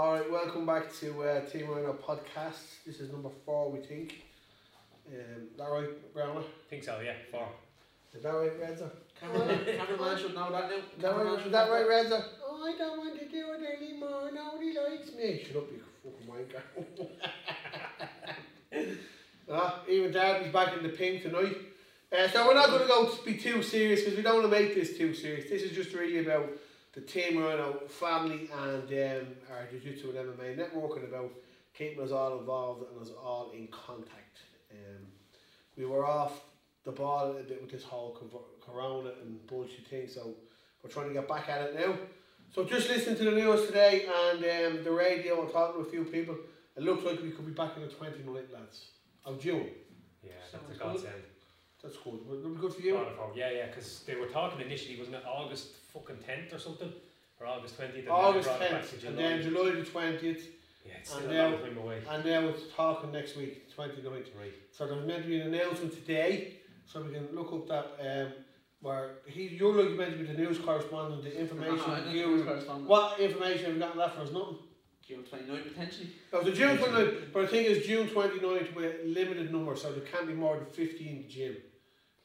[0.00, 2.84] All right, welcome back to uh, Team Ryano podcast.
[2.86, 4.22] This is number four, we think.
[5.08, 6.42] Um, is that right, Browner?
[6.70, 7.14] think so, yeah.
[7.32, 7.48] Four.
[8.14, 8.92] Is that right, Redzer?
[9.20, 10.76] Cameraman, cameraman should know that now.
[10.76, 12.24] Is that Cameraman right, is that right, Redzer?
[12.46, 14.30] Oh, I don't want to do it anymore.
[14.32, 15.44] Nobody likes me.
[15.44, 16.28] Shut up, you fucking
[18.72, 18.96] wanker.
[19.50, 21.56] ah, even Darby's back in the pink tonight.
[22.16, 24.60] Uh, so we're not going to go be too serious because we don't want to
[24.60, 25.50] make this too serious.
[25.50, 26.48] This is just really about
[26.92, 31.30] the Team Ryano family and um, our Jiu-Jitsu and MMA network and about
[31.74, 34.38] keeping us all involved and us all in contact.
[34.72, 35.06] Um,
[35.76, 36.40] we were off
[36.84, 40.34] the ball a bit with this whole co- corona and bullshit thing, so
[40.82, 41.94] we're trying to get back at it now.
[42.54, 45.90] So just listening to the news today and um, the radio and talking to a
[45.90, 46.36] few people,
[46.76, 48.86] it looks like we could be back in the 29th, lads,
[49.24, 49.66] of June.
[50.22, 50.92] Yeah, Sounds that's a good.
[50.92, 51.22] godsend.
[51.82, 52.26] That's good.
[52.28, 52.94] Would it be good for you?
[52.94, 53.32] Wonderful.
[53.34, 56.92] Yeah, yeah, because they were talking initially, wasn't it August fucking 10th or something?
[57.40, 57.98] Or August 20th?
[58.00, 59.22] and August they brought it back 10th and July.
[59.22, 60.42] then July the 20th
[60.84, 62.02] Yeah, it's and still a long time away.
[62.10, 64.04] and now it's talking next week, 29th.
[64.36, 64.52] Right.
[64.72, 66.54] So there's meant to be an announcement today,
[66.86, 68.32] so we can look up that um,
[68.80, 72.44] where he you're like meant to be the news correspondent, the information No, I don't
[72.44, 72.88] correspondent.
[72.88, 74.32] What information have you got left for us?
[74.32, 74.58] Nothing.
[75.08, 76.10] June 29 potentially.
[76.30, 80.04] No, the June 29th, but the thing is June 29th with limited number, so there
[80.04, 81.56] can't be more than 50 in the gym.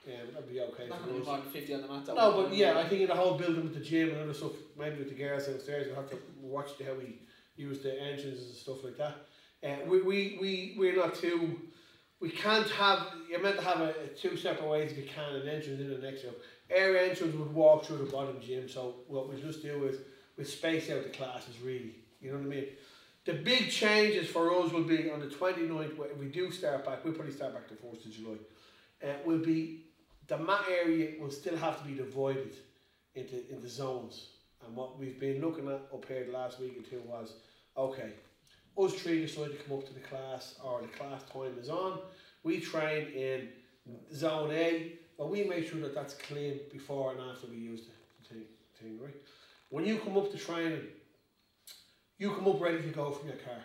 [0.05, 2.07] Yeah, that'd be okay Not for going to be more than 50 on the mat.
[2.07, 4.51] No, but yeah, I think in the whole building with the gym and other stuff,
[4.77, 7.19] maybe with the girls downstairs, we'll have to watch the, how we
[7.55, 9.15] use the entrances and stuff like that.
[9.63, 11.61] Uh, we, we, we, we're not too,
[12.19, 15.35] we can't have, you're meant to have a, a two separate ways if you can,
[15.35, 16.33] an entrance in the next room.
[16.69, 19.99] Air entrance would walk through the bottom gym, so what we just do is
[20.37, 22.67] we space out the classes really, you know what I mean?
[23.25, 26.85] The big changes for us will be on the 29th, where if we do start
[26.85, 28.35] back, we'll probably start back the 4th of July,
[29.03, 29.85] uh, will be
[30.27, 32.53] the mat area will still have to be divided
[33.15, 34.29] into into zones.
[34.65, 37.33] And what we've been looking at up here the last week or two was,
[37.77, 38.13] okay,
[38.77, 41.99] us three decide to come up to the class or the class time is on.
[42.43, 43.49] We train in
[44.13, 48.29] zone A, but we make sure that that's clean before and after we use the
[48.29, 48.45] thing,
[48.79, 49.15] thing right?
[49.69, 50.81] When you come up to training,
[52.17, 53.57] you come up ready to go from your car.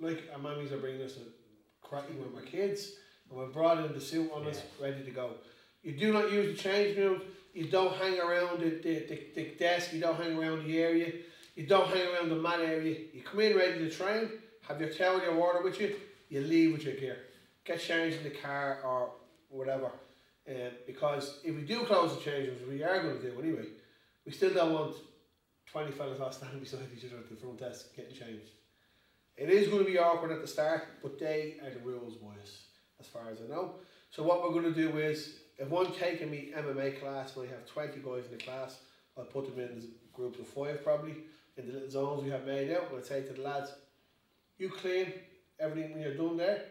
[0.00, 2.92] Like our mummies are bringing us a cracking with my kids,
[3.28, 5.32] and we've brought in the suit on us, ready to go.
[5.82, 7.22] You do not use the change rooms.
[7.52, 9.92] You don't hang around the, the, the, the desk.
[9.92, 11.12] You don't hang around the area.
[11.56, 12.96] You don't hang around the mat area.
[13.12, 14.30] You come in ready to train.
[14.68, 15.96] Have your towel, your water with you.
[16.28, 17.18] You leave with your gear.
[17.64, 19.10] Get changed in the car or
[19.48, 19.90] whatever.
[20.48, 23.66] Um, because if we do close the change rooms, we are going to do anyway.
[24.24, 24.96] We still don't want
[25.70, 28.50] twenty fellas all standing beside each other at the front desk getting changed.
[29.36, 32.64] It is going to be awkward at the start, but they are the rules, boys,
[32.98, 33.76] as far as I know.
[34.10, 37.50] So what we're going to do is, if I'm taking me MMA class and I
[37.52, 38.80] have 20 guys in the class,
[39.16, 41.14] I'll put them in groups of five probably,
[41.56, 43.70] in the little zones we have made out, and I'll say to the lads,
[44.58, 45.12] you clean
[45.58, 46.64] everything when you're done there,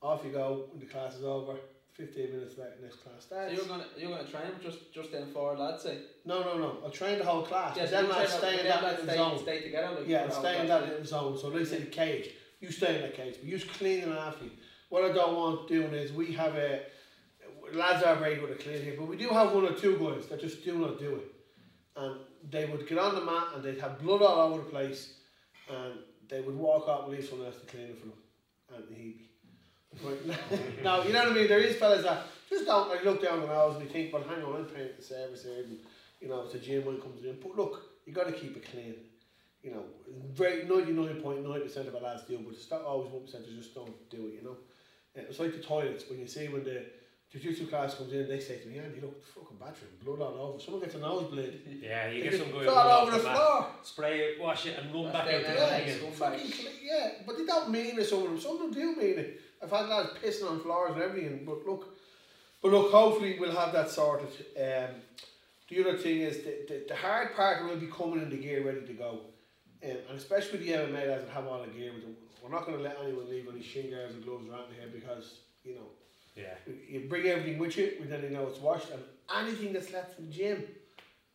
[0.00, 1.56] off you go when the class is over,
[1.94, 5.56] 15 minutes later next class So you're gonna you're gonna train just just them four
[5.56, 5.98] lads, say.
[6.24, 8.82] No, no, no, I'll train the whole class, Yeah, so lads train stay in that
[8.82, 9.38] little stay, zone.
[9.38, 9.96] stay together.
[9.98, 11.38] Like, Yeah, and stay in that little zone.
[11.38, 12.30] So they say the cage.
[12.60, 14.52] You stay in that cage, but you just cleaning after you.
[14.88, 16.82] What I don't want doing is we have a
[17.72, 20.26] lads are very good at cleaning here, but we do have one or two guys
[20.26, 21.34] that just do not do it.
[21.96, 22.20] And
[22.50, 25.14] they would get on the mat and they'd have blood all over the place,
[25.68, 25.94] and
[26.28, 28.18] they would walk out and leave someone else to clean it for them.
[28.74, 29.28] And he'd be.
[30.02, 30.82] Right.
[30.82, 31.48] now, you know what I mean?
[31.48, 34.22] There is fellas that just don't like, look down the nose and they think, well,
[34.22, 35.78] hang on, I'm paying the service here, and
[36.20, 37.36] you know, it's a gym when it comes in.
[37.42, 38.94] But look, you got to keep it clean
[39.62, 39.84] you know,
[40.32, 43.22] very ninety nine point nine percent of our lads do, but it's not always one
[43.22, 44.34] percent that just don't do it.
[44.34, 44.56] You know,
[45.16, 46.82] Uh, it's like the toilets when you see when the
[47.30, 50.36] jiu-jitsu class comes in, they say to me, "Andy, look, the fucking bathroom, blood all
[50.48, 50.58] over.
[50.60, 51.60] Someone gets a nosebleed.
[51.80, 53.66] Yeah, you They get some guy fall run over the the mat, floor.
[53.84, 56.10] spray it, wash it, and run That's back the- out to yeah, the it's thing.
[56.10, 56.18] good.
[56.18, 58.04] Fucking cle- yeah, but they don't mean it.
[58.04, 59.40] Some of them, some of them do mean it.
[59.62, 61.44] I've had lads pissing on floors and everything.
[61.44, 61.94] But look,
[62.62, 64.28] but look, hopefully we'll have that sorted.
[64.56, 64.96] Um,
[65.68, 68.64] the other thing is the, the, the hard part will be coming in the gear
[68.66, 69.20] ready to go.
[69.84, 72.16] Um, and especially with the MMA lads that have all the gear with them.
[72.42, 75.38] We're not going to let anyone leave any shin guards and gloves around here because,
[75.64, 75.86] you know,
[76.36, 76.54] Yeah.
[76.88, 78.90] you bring everything with you, we then you know it's washed.
[78.90, 79.02] And
[79.46, 80.64] anything that's left in the gym,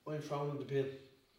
[0.07, 0.87] I'm throwing in the bin.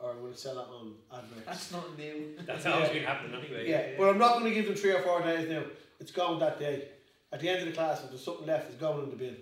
[0.00, 1.44] Or I'm going to sell it on adverts.
[1.44, 2.36] That's not new.
[2.46, 2.72] That's Yeah.
[2.72, 3.68] always been happening anyway.
[3.68, 5.64] Yeah, but I'm not going to give them three or four days now.
[6.00, 6.88] It's gone that day.
[7.32, 9.36] At the end of the class, if there's something left, it's going in the bin.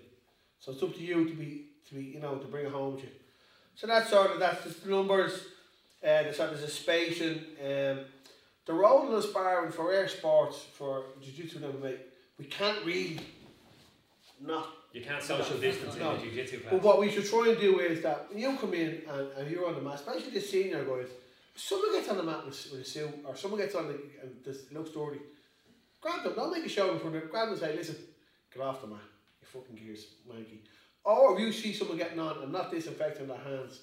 [0.59, 2.95] So it's up to you to be, to be, you know, to bring it home
[2.95, 3.09] with you.
[3.75, 5.33] So that's sort of that's just the numbers.
[6.03, 7.41] Uh, there's sort of a spacing.
[7.63, 7.99] Um,
[8.65, 11.97] the role in sparring for air sports for jiu-jitsu and MMA,
[12.37, 13.19] we can't really
[14.45, 16.11] not You can't social distance No.
[16.11, 16.71] in the jiu-jitsu class.
[16.73, 19.49] but what we should try and do is that when you come in and, and
[19.49, 21.07] you're on the mat, especially the senior guys,
[21.55, 24.35] someone gets on the mat with, with a suit, or someone gets on the, and
[24.45, 25.19] this looks dirty,
[26.01, 27.95] grab them, don't make a show in front of them, grab them and say, listen,
[28.53, 28.99] get off the mat,
[29.41, 30.59] you fucking gears, manky.
[31.03, 33.81] Or if you see someone getting on and not disinfecting their hands,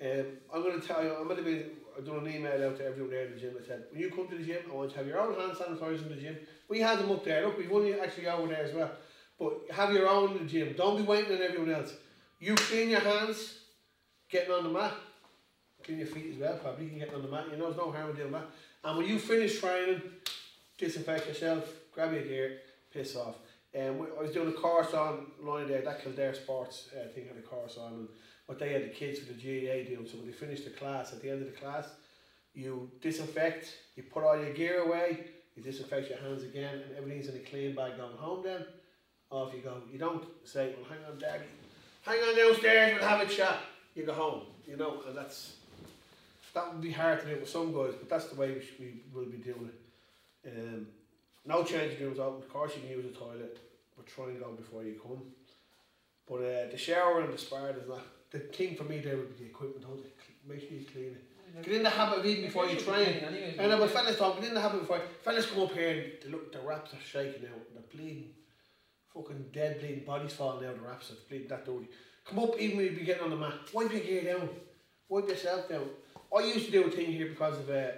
[0.00, 1.66] um, I'm going to tell you, I'm going to be,
[2.04, 4.26] done an email out to everyone there in the gym that said, when you come
[4.26, 6.36] to the gym, I want you to have your own hand sanitizer in the gym.
[6.68, 8.90] We had them up there, look, we've one actually over there as well.
[9.38, 11.94] But have your own in the gym, don't be waiting on everyone else.
[12.40, 13.58] You clean your hands,
[14.28, 14.92] getting on the mat,
[15.84, 16.84] clean your feet as well, probably.
[16.84, 17.46] You can get on the mat.
[17.50, 18.46] You know, there's no harm in doing that.
[18.82, 20.02] And when you finish training,
[20.78, 22.58] disinfect yourself, grab your gear,
[22.92, 23.36] piss off.
[23.72, 27.36] And um, I was doing a course online there, that Kildare Sports uh, thing had
[27.36, 28.08] a course on, and
[28.46, 30.06] what they had the kids for the GAA doing.
[30.08, 31.88] So when they finished the class, at the end of the class,
[32.54, 35.24] you disinfect, you put all your gear away,
[35.56, 38.64] you disinfect your hands again, and everything's in a clean bag going home then.
[39.30, 39.78] Off you go.
[39.90, 41.44] You don't say, well, hang on, Daddy,
[42.02, 43.58] hang on downstairs, we'll have a chat.
[43.96, 45.54] You go home, you know, and that's
[46.52, 48.78] that would be hard to do with some guys, but that's the way we, should,
[48.78, 49.83] we will be doing it.
[50.46, 50.86] Um,
[51.46, 52.42] no changing rooms open.
[52.42, 53.58] Of course, you can use the toilet,
[53.96, 55.22] but try and go before you come.
[56.28, 58.00] But uh, the shower and the spa is not
[58.30, 59.00] the thing for me.
[59.00, 59.84] There would be the equipment.
[59.84, 60.16] Hold it.
[60.46, 61.24] Make sure you clean it.
[61.62, 63.06] Get in the habit of eating before you train.
[63.06, 65.00] Anyways, I know, but fellas don't get in the habit before.
[65.22, 68.30] Fellas come up here and they look, the wraps are shaking out, and they're bleeding,
[69.12, 71.88] fucking dead bleeding, bodies falling out the wraps, it's bleeding that dirty.
[72.24, 73.54] Come up even when you be getting on the mat.
[73.72, 74.48] Wipe your gear down.
[75.08, 75.88] Wipe yourself down.
[76.36, 77.88] I used to do a thing here because of uh,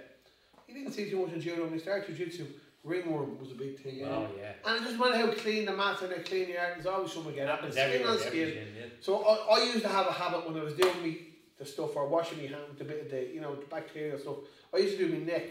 [0.67, 2.45] you didn't see too much in judo when you started jiu-jitsu.
[2.83, 4.01] Ringworm was a big thing.
[4.05, 4.53] Oh yeah.
[4.65, 7.11] And it doesn't matter how clean the mat and how clean you are, there's always
[7.11, 7.69] someone getting up.
[7.69, 8.53] Skin on skin.
[8.77, 8.85] yeah.
[9.01, 11.17] So I, I used to have a habit when I was doing me
[11.57, 14.17] the stuff or washing my hand with a bit of the you know the bacteria
[14.17, 14.35] stuff.
[14.73, 15.47] I used to do my neck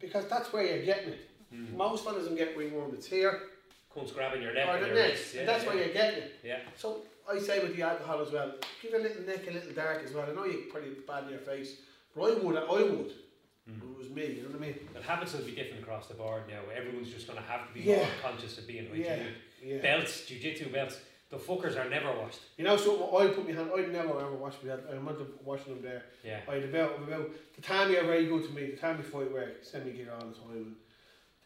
[0.00, 1.28] because that's where you're getting it.
[1.52, 1.74] Mhm.
[1.76, 2.92] Most fellas don't get ringworm.
[2.94, 3.40] It's here
[3.94, 5.34] Comes grabbing your neck or the neck, wrist.
[5.34, 5.68] Yeah, that's yeah.
[5.70, 6.32] where you're getting it.
[6.42, 6.58] Yeah.
[6.76, 10.02] So I say with the alcohol as well, give your little neck a little dark
[10.04, 10.26] as well.
[10.30, 11.76] I know you're pretty bad in your face,
[12.16, 13.12] but I would, I would.
[13.70, 13.80] Mm.
[13.92, 14.74] It was me, you know what I mean?
[14.92, 16.60] The habits will be different across the board now.
[16.74, 17.98] Everyone's just going to have to be Yeah.
[17.98, 19.34] more conscious of being Yeah, hygienic.
[19.62, 19.78] yeah.
[19.78, 21.00] Belts, jiu-jitsu belts,
[21.30, 22.40] the fuckers are never washed.
[22.58, 23.70] You know, so I put my hand.
[23.74, 24.82] I never ever wash my hand.
[24.90, 26.02] I meant to washing them there.
[26.24, 26.40] Yeah.
[26.48, 28.72] I about about the time you're very good to me.
[28.72, 30.50] Tatami Fightwear, send me gear all the time.
[30.56, 30.76] And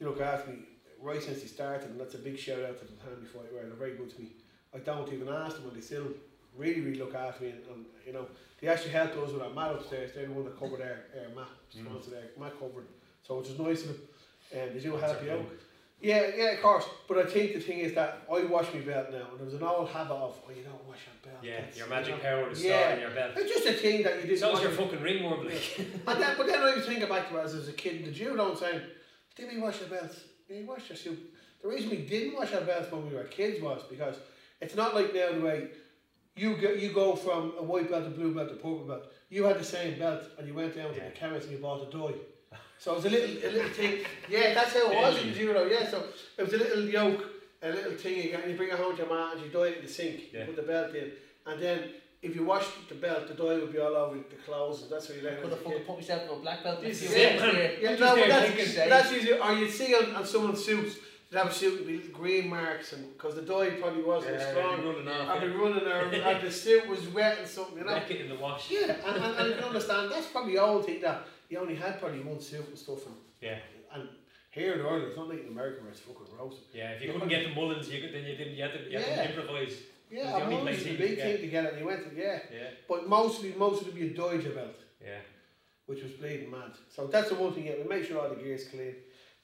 [0.01, 0.59] they look after me
[1.01, 3.63] right since they started, and that's a big shout out to Tatami Fightwear.
[3.69, 4.33] They're very good to me.
[4.75, 6.09] I don't even ask them, when they still
[6.57, 7.51] really really look after me.
[7.51, 8.27] And, and you know,
[8.61, 10.13] they actually helped us with our mat upstairs.
[10.15, 11.85] They're the one that covered our, our mat, Mm.
[11.85, 12.87] sponsor their mat covered.
[13.27, 13.99] So which is nice of them.
[14.55, 15.47] And they do That's help you out.
[16.01, 16.85] Yeah, yeah, of course.
[17.09, 19.55] But I think the thing is that I wash my belt now, and there was
[19.55, 21.43] an old habit of, oh, you don't wash your belt.
[21.43, 22.23] Yeah, that's- your you magic know.
[22.23, 22.79] power to Yeah.
[22.83, 23.33] start in your belt.
[23.37, 24.39] It's just a thing that you didn't.
[24.39, 25.79] So is your fucking ringworm, like.
[26.07, 28.05] and then, but then I was thinking back to it as, as a kid in
[28.05, 28.81] the judo and saying,
[29.35, 30.21] did we wash our belts?
[30.47, 31.19] Did we wash our suit?
[31.63, 34.17] The reason we didn't wash our belts when we were kids was because
[34.61, 35.69] it's not like now the way
[36.37, 39.07] you go, you go from a white belt to blue belt to purple belt.
[39.31, 41.07] You had the same belt and you went down to Yeah.
[41.09, 42.15] the chemist and you bought a dye.
[42.79, 44.05] So it was a little, a little thing.
[44.29, 45.67] Yeah, that's how it was in judo.
[45.67, 46.05] Yeah, so
[46.37, 47.25] it was a little yoke,
[47.63, 49.49] a little thing you get, and you bring it home to your mom and you
[49.51, 50.25] dye it in the sink.
[50.31, 50.41] Yeah.
[50.41, 51.13] You put the belt in,
[51.47, 51.79] and then
[52.21, 55.09] if you washed the belt, the dye would be all over the clothes, and that's
[55.09, 55.37] what you learn.
[55.41, 56.83] Could as a have fucking put myself in a black belt.
[56.83, 59.71] This a is few it, weeks Yeah, no, but that's, thinking, that's usually, or you'd
[59.71, 60.97] see on, on someone's suits,
[61.31, 65.09] they'd have a suit green marks, and because the dye probably wasn't as strong, running
[65.09, 67.95] I'd be running or, or the suit was wet and something, you know.
[67.97, 68.71] It in the wash.
[68.71, 72.01] Yeah, and, and, and you can understand, that's probably old thing that you only had
[72.01, 73.59] probably one suit and stuff, and, Yeah.
[73.93, 74.09] and
[74.51, 76.65] here in Ireland, it's not like in America where it's fucking roasted.
[76.73, 78.55] Yeah, if you couldn't get the mullins, you could, then you didn't.
[78.55, 79.23] You had to, you had Yeah.
[79.23, 79.77] to improvise.
[80.11, 82.17] Yeah, the and place a you big thing to get it, and you went to,
[82.17, 82.39] yeah.
[82.53, 84.77] Yeah, But mostly, mostly it'd be a Doja belt.
[85.05, 85.19] yeah.
[85.87, 86.73] which was bleeding mad.
[86.95, 88.95] So that's the one thing, yeah, we make sure all the gear's clean.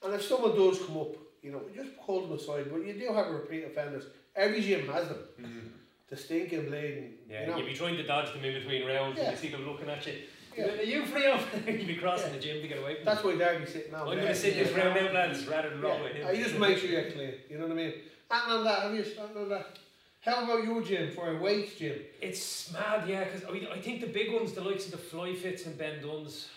[0.04, 2.66] And if someone does come up, you know, just hold them aside.
[2.70, 4.04] But you do have repeat offenders.
[4.34, 5.18] Every gym has them.
[5.40, 5.68] Mhm.
[6.08, 7.56] The stinking bleeding, Yeah, you know.
[7.58, 9.24] you'd be trying to dodge them in between rounds Yeah.
[9.24, 10.14] and you see them looking at you.
[10.56, 10.66] Yeah.
[10.66, 11.40] Are you free up?
[11.66, 12.36] you'd be crossing Yeah.
[12.38, 13.38] the gym to get away from That's them.
[13.38, 14.00] why Derby's sitting now.
[14.10, 16.22] I'm going to sit this round out, lads, rather than rock with him.
[16.22, 16.28] Yeah.
[16.28, 17.94] I just make sure you're clear, you know what I mean?
[18.30, 19.78] And on that, have you and on that?
[20.20, 21.98] How about your gym for a weights gym?
[22.20, 24.96] It's mad, yeah, because I, mean, I think the big ones, the likes of the
[24.98, 26.48] Flyefits and Ben Dunnes,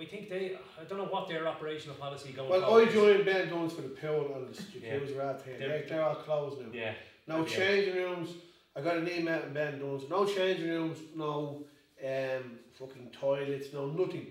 [0.00, 2.94] I think they, I don't know what their operational policy going Well, forward I is.
[2.94, 4.94] joined Ben Dunne's for the pool and the Yeah.
[4.96, 5.22] jacuzzi yeah.
[5.22, 5.58] right here.
[5.58, 6.68] They're- They're, they're all closed now.
[6.72, 6.94] Yeah,
[7.26, 7.44] No Yeah.
[7.46, 8.30] changing rooms.
[8.74, 10.08] I got an email and Ben Dunne's.
[10.08, 11.64] No changing rooms, no
[12.04, 14.28] um, fucking toilets, no nothing.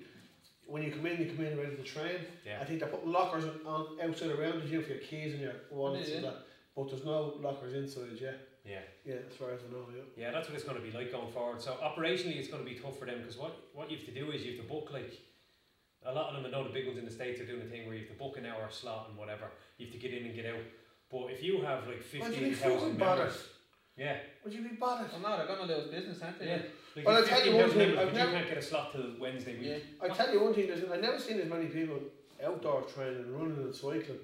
[0.66, 2.16] When you come in, you come in ready to train.
[2.46, 2.60] yeah.
[2.62, 5.42] I think they're putting lockers on, on outside around the gym for your keys and
[5.42, 6.38] your wallets Yeah, and that.
[6.76, 8.32] But there's no lockers inside, yeah.
[8.66, 8.82] Yeah.
[9.06, 10.04] Yeah, as far as I know, yeah.
[10.26, 11.62] Yeah, that's what it's going to be like going forward.
[11.62, 14.12] So operationally, it's going to be tough for them because what, what you have to
[14.14, 15.12] do is you have to book like
[16.06, 16.46] a lot of them.
[16.46, 18.10] I know the big ones in the states are doing a thing where you have
[18.10, 19.46] to book an hour slot and whatever.
[19.78, 20.64] You have to get in and get out.
[21.12, 23.44] But if you have like Well, fifteen you fucking members,
[23.98, 24.18] Yeah.
[24.44, 25.12] Would you be bothered?
[25.12, 26.48] Well, no, they're gonna lose business, aren't they?
[26.48, 26.62] Yeah.
[26.96, 28.62] Like Well, I'll if tell you one thing, members, I've never- you can't get a
[28.62, 29.68] slot till Wednesday week.
[29.68, 29.78] Yeah.
[30.06, 32.00] I tell you one thing, there's, I've never seen as many people
[32.44, 34.20] outdoor training, running and cycling,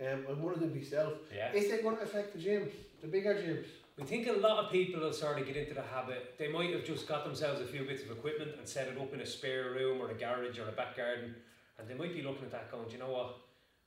[0.00, 1.12] um, and one of them myself.
[1.34, 1.52] Yeah.
[1.52, 2.70] Is it going to affect the gyms,
[3.02, 3.66] the bigger gyms?
[4.00, 6.36] I think a lot of people will sort of get into the habit.
[6.38, 9.12] They might have just got themselves a few bits of equipment and set it up
[9.12, 11.34] in a spare room or a garage or a back garden,
[11.78, 13.36] and they might be looking at that going, "Do you know what?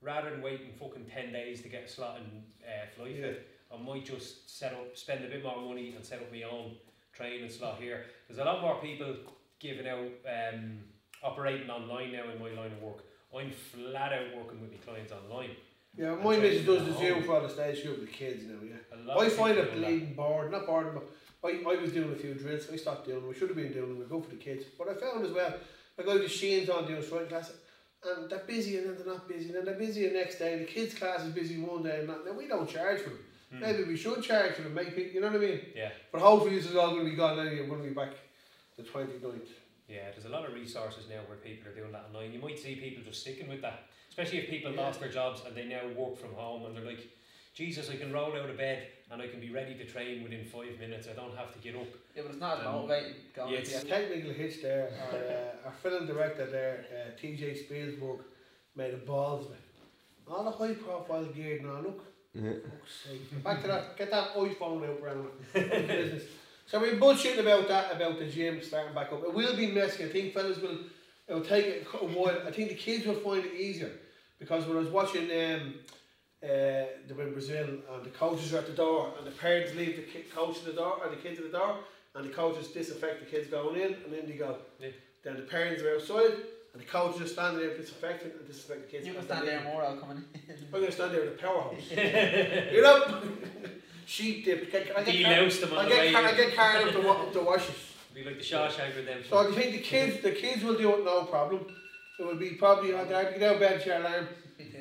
[0.01, 3.22] Rather than waiting fucking ten days to get a slot in uh, flight Yeah.
[3.22, 6.44] fit, I might just set up, spend a bit more money and set up my
[6.44, 6.75] own
[7.13, 8.06] training slot here.
[8.27, 9.15] There's a lot more people
[9.60, 10.80] giving out um,
[11.24, 13.03] operating online now in my line of work.
[13.34, 15.51] I'm flat out working with my clients online.
[15.98, 16.93] Yeah, my missus does the.
[16.93, 19.13] Zoom for the stage shoot with the kids now, yeah.
[19.13, 20.93] I find it bleeding bored, not bored,
[21.41, 23.57] but I, I was doing a few drills, I stopped doing them, I should have
[23.57, 24.65] been doing them, I go for the kids.
[24.77, 25.53] But I found as well,
[26.00, 27.51] I go to Sheen's on doing strike class,
[28.03, 30.57] and they're busy and then they're not busy, and then they're busy the next day,
[30.60, 33.19] the kids' class is busy one day, and not, now we don't charge for them.
[33.51, 33.60] Hmm.
[33.60, 35.60] Maybe we should charge for them, make people, you know what I mean?
[35.75, 35.89] Yeah.
[36.12, 38.13] But hopefully this is all going to be gone anyway, we're going to be back
[38.77, 39.50] the 29th.
[39.89, 42.31] Yeah, there's a lot of resources now where people are doing that online.
[42.31, 44.82] You might see people just sticking with that, especially if people Yeah.
[44.82, 47.08] lost their jobs and they now work from home and they're like,
[47.53, 50.44] Jesus, I can roll out of bed and I can be ready to train within
[50.46, 51.08] five minutes.
[51.08, 51.88] I don't have to get up.
[52.15, 55.18] Yeah, but it's not as Um, motivating going yeah, it's- A technical hitch there, our,
[55.18, 58.20] uh, our film director there, uh, TJ Spielberg,
[58.75, 59.60] made a balls of it.
[60.30, 62.03] All the high profile gear now, look.
[62.34, 63.44] Fuck's sake.
[63.44, 65.30] Back to that, get that iPhone out, Brown.
[65.53, 66.24] business.
[66.68, 69.24] So we're bullshitting about that, about the gym starting back up.
[69.24, 70.06] It will be messy.
[70.06, 70.77] I think fellas will,
[71.28, 72.38] it'll take a a while.
[72.48, 73.92] I think the kids will find it easier.
[74.40, 75.75] Because when I was watching um,
[76.44, 79.75] uh, they were in Brazil and the coaches are at the door and the parents
[79.75, 81.78] leave the ki- coach at the door or the kids at the door
[82.16, 84.58] and the coaches disinfect the kids going in and then they go.
[84.80, 84.90] Yeah.
[85.24, 86.34] Then the parents are outside
[86.74, 89.08] and the coaches are standing there disinfecting and disinfecting the kids.
[89.08, 90.25] You can stand there more, I'll come in.
[90.50, 91.92] I'm going to stand there with a powerhouse.
[92.74, 93.22] you know?
[94.08, 94.72] Sheep dip.
[94.72, 96.94] Get, I get, car- Delouse them I on the way car- I get carried up
[96.96, 97.75] to, wa- up to washes.
[98.13, 99.30] Be like the Shawshank Redemption.
[99.30, 101.65] So I think the kids, the kids will do it no problem.
[102.20, 104.27] It will be probably, I'll get out of bed, share alarm.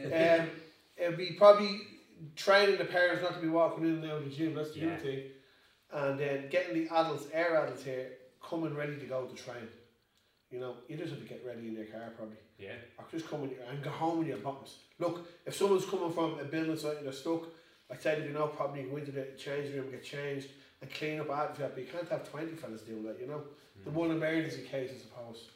[0.08, 0.38] yeah.
[0.42, 0.50] Um,
[0.96, 1.80] it'll be probably
[2.37, 4.80] training the parents not to be walking in and out of the gym, that's the
[4.80, 4.96] Yeah.
[4.99, 5.22] thing.
[5.92, 9.68] And then getting the adults, air adults here, coming ready to go to train.
[10.50, 12.37] You know, you just have to get ready in your car probably.
[12.58, 12.75] yeah.
[12.99, 14.78] Or just come in and go home with your bottoms.
[14.99, 17.44] Look, if someone's coming from a building site and they're stuck,
[17.90, 20.49] I said if you know probably go into the change room, get changed
[20.82, 23.42] and clean up after that, but you can't have 20 fellas doing that, you know.
[23.84, 23.96] The hmm.
[23.96, 25.49] one emergency case, I suppose.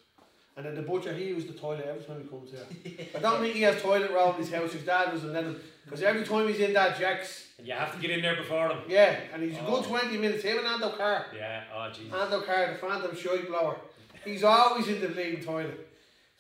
[0.57, 3.09] And then the butcher, he used the toilet every time he comes here.
[3.17, 5.61] I don't think he has toilet roll in his house, his dad doesn't let him.
[5.85, 8.69] Because every time he's in that Jack's, And you have to get in there before
[8.69, 8.79] him.
[8.89, 9.81] yeah, and he's a Oh.
[9.81, 11.27] good 20 minutes, him and Ando Carr.
[11.35, 12.13] Yeah, oh Jesus.
[12.13, 13.77] Ando Carr, the phantom shite blower.
[14.25, 15.89] He's always in the bleeding toilet.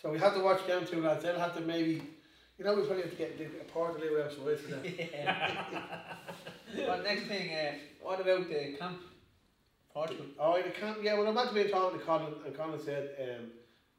[0.01, 1.25] So we have to watch them two lads.
[1.25, 2.03] They'll have to maybe,
[2.59, 4.85] you know, we probably have to get a part of the outside for them.
[6.77, 9.01] But next thing, uh, what about the camp?
[9.93, 10.27] Portugal.
[10.41, 13.11] Oh, the camp, yeah, well, I'm about to be talking to Colin, and Colin said
[13.23, 13.47] um,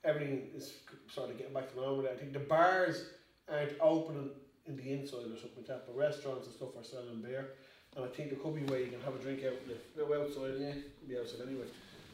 [0.03, 0.74] everything is
[1.13, 2.05] sort of getting back to normal.
[2.08, 3.05] I think the bars
[3.50, 4.29] aren't opening
[4.65, 7.51] in the inside or something like that, but restaurants and stuff are selling beer.
[7.96, 9.70] And I think there could be a way you can have a drink out in
[9.72, 10.74] the, no, outside, Yeah.
[11.08, 11.67] be outside anyway.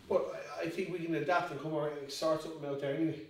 [0.07, 2.93] But I, I think we can adapt and come around and sort something out there
[2.93, 3.21] anyway.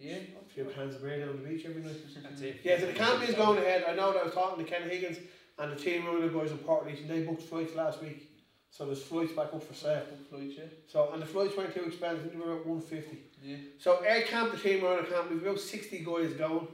[0.00, 0.16] Yeah.
[0.16, 2.00] A few cans of beer down the beach every night.
[2.22, 2.60] That's it.
[2.64, 3.84] Yeah, so the campaign's going ahead.
[3.86, 5.18] I know that I was talking to Ken Higgins
[5.60, 8.28] and the team running the guys in Port Leach, and they booked flights last week.
[8.70, 10.02] So there's flights back up for sale.
[10.28, 10.64] Flight, yeah.
[10.86, 13.18] So and the flights weren't too expensive, I think they were about one fifty.
[13.42, 13.56] Yeah.
[13.78, 16.68] So Air Camp, the team around the camp, we've about sixty guys going,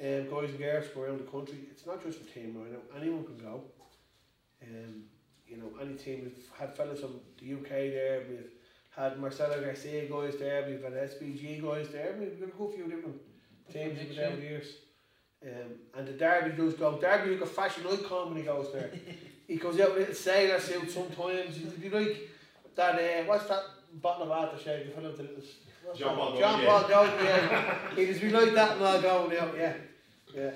[0.00, 1.58] um, guys and girls from around the country.
[1.70, 3.62] It's not just the Team Ryano, anyone can go.
[4.62, 5.04] Um,
[5.46, 8.50] you know, any team, we've had fellas from the UK there, we've
[8.96, 12.84] had Marcelo Garcia guys there, we've had SBG guys there, we've got a good few
[12.84, 13.20] different
[13.70, 14.76] teams over the years.
[15.46, 16.98] Um, and the Derby does go.
[16.98, 18.90] Derby like a fashion icon when he goes there.
[19.46, 21.56] he goes out with a sailor suit sometimes.
[21.56, 22.30] He'd be like
[22.76, 22.94] that.
[22.94, 23.62] Uh, what's that
[24.00, 24.86] bottle of aftershave?
[24.86, 25.42] You put out the little.
[25.84, 26.18] what's John that?
[26.18, 27.22] Paul John Jones, Paul Jones.
[27.22, 27.94] Yeah.
[27.94, 29.54] He'd just be like that and all going out.
[29.56, 29.74] Yeah.
[30.34, 30.50] Yeah.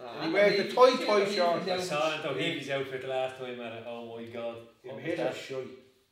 [0.00, 1.68] Uh, he wears the toy toy shorts.
[1.68, 3.84] I saw Anto Heavy's outfit the last time at it.
[3.86, 4.56] Oh my god.
[4.84, 5.34] Yeah, What but was his are that?
[5.36, 5.56] shy.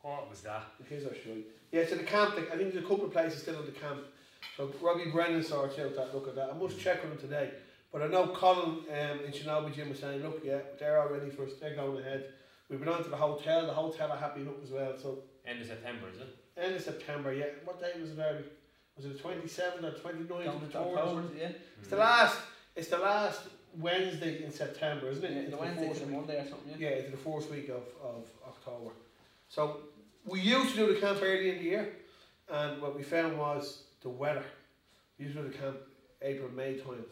[0.02, 0.62] What was that?
[0.88, 1.38] His are shy.
[1.71, 1.87] Yeah.
[1.87, 2.35] So the camp.
[2.37, 4.00] I think there's a couple of places still in the camp.
[4.57, 6.50] So Robbie Brennan sorts out that look at that.
[6.50, 7.50] I must check on him today.
[7.93, 11.31] But I know Colin um, in Shinobi Jim was saying, look, yeah, they're all ready
[11.31, 11.52] for us.
[11.61, 12.26] They're going ahead.
[12.69, 13.66] We've been on to the hotel.
[13.66, 14.95] The hotel are happy up as well.
[15.00, 16.37] So End of September, is it?
[16.61, 17.47] end of September, yeah.
[17.64, 18.45] What day was it, Derby?
[18.97, 20.99] Was it the 27th or 29th Down of to October?
[20.99, 21.49] October, yeah.
[21.81, 22.38] It's the last.
[22.75, 23.40] It's the last
[23.78, 25.33] Wednesday in September, isn't it?
[25.33, 26.16] yeah It's the Wednesday fourth to the week.
[26.16, 26.88] Monday or something, yeah.
[26.88, 28.90] Yeah, it's the fourth week of, of October.
[29.49, 29.78] So
[30.25, 31.93] we used to do the camp early in the year,
[32.50, 34.45] and what we found was the weather.
[35.19, 35.76] We used to do the camp
[36.23, 37.07] April, May time, and the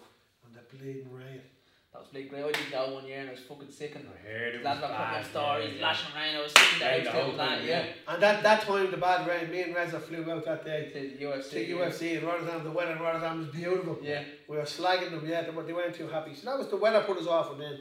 [0.78, 1.40] bleeding rain.
[1.92, 2.42] That was Blake Gray.
[2.42, 4.64] I did that one year and I was fucking sick and I heard it was
[4.64, 5.86] lads were putting bad, up stories, yeah, yeah.
[5.86, 6.34] lashing rain.
[6.34, 7.84] I was sitting Yeah, there the out whole doing that, yeah.
[8.08, 10.98] And that, that time, the bad rain, me and Reza flew out that day To
[11.16, 11.50] the UFC.
[11.50, 11.76] to yeah.
[11.76, 12.64] UFC in Rotterdam.
[12.64, 13.98] The weather in Rotterdam was beautiful.
[14.02, 14.24] Yeah.
[14.48, 16.34] We were slagging them, yeah, but they weren't too happy.
[16.34, 17.78] So that was the weather put us off and then.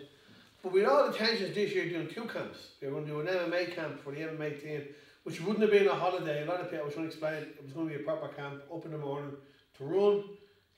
[0.62, 2.60] But we had all the tensions this year doing two camps.
[2.82, 4.84] We were going to do an MMA camp for the MMA team,
[5.24, 6.44] which wouldn't have been a holiday.
[6.44, 8.06] A lot of people, I was trying to explain, it was going to be a
[8.06, 9.32] proper camp, up in the morning,
[9.80, 10.24] to run,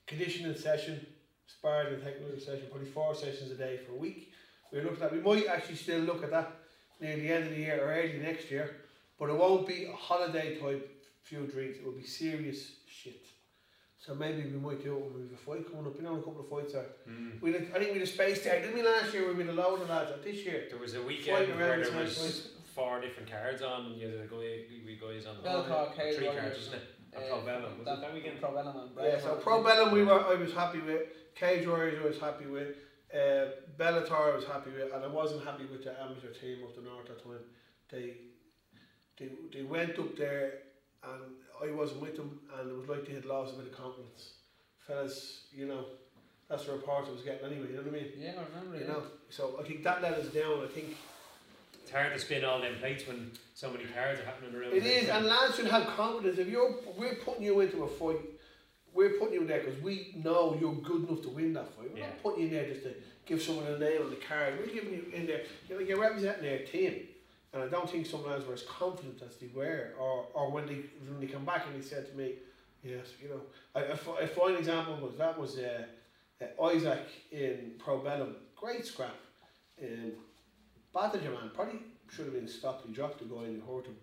[0.06, 1.06] conditioning session,
[1.46, 4.32] sparring and technical session, probably four sessions a day for a week.
[4.72, 6.52] We were looking at, we might actually still look at that
[7.00, 8.76] near the end of the year or early next year,
[9.18, 13.26] but it won't be a holiday type few drinks, it will be serious shit.
[13.98, 15.96] So maybe we might do it when we have a fight coming up.
[15.96, 16.86] You know, a couple of fights are.
[17.10, 17.40] Mm.
[17.40, 18.60] We had, I think we had a space there.
[18.60, 19.32] Didn't we last year?
[19.32, 20.12] We had a load of lads.
[20.12, 20.66] Or this year.
[20.70, 22.48] There was a weekend where there was place.
[22.72, 26.26] four different cards on, you had a guy, we guys on Bellator, the Cage three
[26.26, 26.82] cards, wasn't it?
[27.16, 28.40] Uh, Pro Bellum, was that- it that weekend?
[28.40, 29.18] Pro Bellum and Yeah.
[29.18, 29.66] So Pro World.
[29.66, 30.20] Bellum, we were.
[30.20, 31.08] I was happy with.
[31.36, 32.68] Cage Warriors, I was happy with.
[33.14, 36.74] Uh, Bellator, I was happy with, and I wasn't happy with the amateur team up
[36.74, 37.38] the north at the time.
[37.90, 38.14] They,
[39.18, 40.54] they, they went up there,
[41.04, 41.22] and
[41.62, 44.32] I wasn't with them, and it was like they had lost a bit of confidence.
[44.86, 45.84] Fellas, you know,
[46.48, 47.68] that's the report I was getting anyway.
[47.70, 48.12] You know what I mean?
[48.18, 48.76] Yeah, I remember.
[48.78, 48.92] You yeah.
[48.92, 50.64] know, so I think that let us down.
[50.64, 50.96] I think
[51.82, 54.72] It's hard to spin all them plates when so many cards are happening around.
[54.74, 56.38] it the and lads should have confidence.
[56.38, 58.20] If you're, we're putting you into a fight,
[58.96, 61.92] we're putting you in there because we know you're good enough to win that fight.
[61.92, 62.06] We're Yeah.
[62.08, 62.94] not putting you in there just to
[63.26, 64.54] give someone a nail on the card.
[64.58, 65.42] We're giving you in there.
[65.68, 67.08] You know, you're representing their team,
[67.52, 70.66] and I don't think some lads were as confident as they were, or or when
[70.66, 72.34] they when they come back and they said to me,
[72.82, 73.40] yes, you know,
[73.74, 75.84] I, a, fi- a fine example was that was uh,
[76.40, 79.14] uh, Isaac in Pro Bellum, great scrap.
[79.82, 80.12] Um,
[80.94, 82.86] battered your man, probably should have been stopped.
[82.86, 83.96] He dropped the guy and hurt him.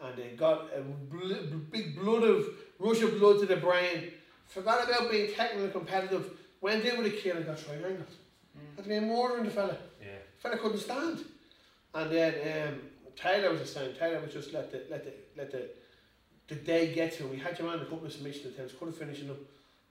[0.00, 2.46] And they got a bl- big blood of
[2.78, 4.12] rush of blood to the brain.
[4.48, 6.30] Forgot about being technical and competitive.
[6.60, 7.98] Went in with a kill and got triangled.
[7.98, 8.76] Mm.
[8.76, 9.76] Had to be murdering the fella.
[10.00, 10.08] Yeah.
[10.38, 11.20] fella couldn't stand.
[11.94, 12.80] And then um,
[13.14, 13.94] Taylor was the same.
[13.94, 15.68] Taylor was just let the let the let the
[16.48, 17.30] the day get to him.
[17.30, 19.36] We had your man a couple of submission attempts, couldn't finish them,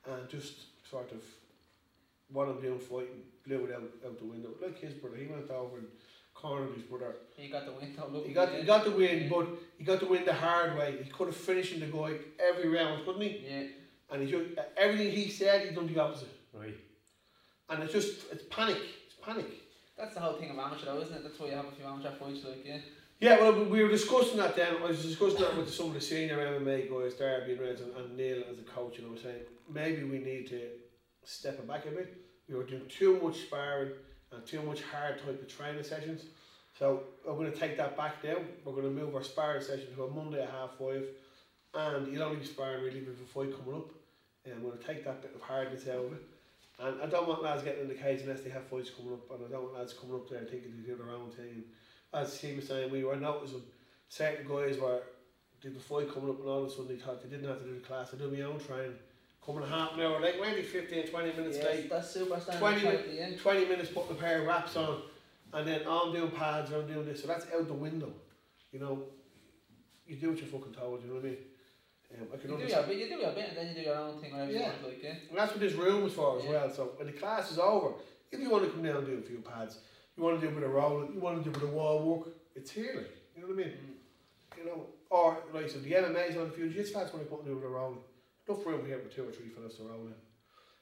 [0.06, 0.56] and just
[0.90, 1.22] sort of
[2.32, 4.50] what I'm doing fighting blew it out, out the window.
[4.62, 5.88] Like his brother, he went over and
[6.34, 7.16] cornered his brother.
[7.36, 7.96] He got the win.
[7.98, 8.60] Though, look, He got yeah.
[8.60, 10.98] he got the win, but he got the win the hard way.
[11.04, 13.46] He could have finished in the guy every round, couldn't he?
[13.48, 13.64] Yeah.
[14.12, 14.46] And he just
[14.78, 16.30] everything he said, he done the opposite.
[16.54, 16.76] Right.
[17.70, 18.78] And it's just it's panic.
[19.06, 19.48] It's panic.
[19.98, 21.24] That's the whole thing of amateur, though, isn't it?
[21.24, 22.78] That's why you have a few amateur fights, like yeah.
[23.20, 24.76] Yeah, well, we were discussing that then.
[24.78, 27.96] I was discussing that with some of the senior MMA guys, Darby and Reds, and,
[27.96, 29.42] and Neil as a coach, and I was saying
[29.74, 30.62] maybe we need to
[31.24, 32.16] step it back a bit.
[32.48, 33.94] We were doing too much sparring
[34.32, 36.26] and too much hard type of training sessions.
[36.78, 38.38] So I'm going to take that back now.
[38.64, 41.04] We're going to move our sparring session to a Monday at half five,
[41.78, 43.90] and you'll only be sparring really with a fight coming up.
[44.46, 46.24] And I'm going to take that bit of hardness out of it.
[46.80, 49.32] And I don't want lads getting in the cage unless they have fights coming up,
[49.32, 51.64] and I don't want lads coming up there thinking they're doing their own thing.
[52.14, 53.62] As he was saying, we were noticing
[54.10, 55.02] certain guys were
[55.60, 57.60] did the fight coming up, and all of a sudden they thought they didn't have
[57.62, 58.12] to do the class.
[58.14, 58.94] I do my own training.
[59.44, 61.90] Coming a half an hour late, maybe 15, 20 minutes Yes, late.
[61.90, 62.60] that's super standard.
[62.60, 65.02] 20 type, 20 minutes putting a pair of wraps on,
[65.54, 67.22] and then oh, I'm doing pads, or I'm doing this.
[67.22, 68.12] So that's out the window.
[68.72, 69.04] You know,
[70.06, 71.38] you do what you're fucking told, you know what I mean?
[72.14, 73.82] Um, I can You do your bit, you do your bit, and then you do
[73.82, 75.16] your own thing, whatever you want, like yeah.
[75.30, 76.52] And that's what this room is for as Yeah.
[76.52, 76.72] well.
[76.72, 77.96] So when the class is over,
[78.32, 79.80] if you want to come down and do a few pads,
[80.16, 81.74] you want to do a bit of rolling, you want to do a bit of
[81.74, 83.74] wall work, it's here, like, you know what I mean?
[83.78, 84.58] Mm.
[84.58, 87.30] You know, or like so the MMA is on a few jiu lads want to
[87.30, 88.00] come and do a bit of rolling.
[88.48, 90.14] Enough room here for two or three fellas to roll in.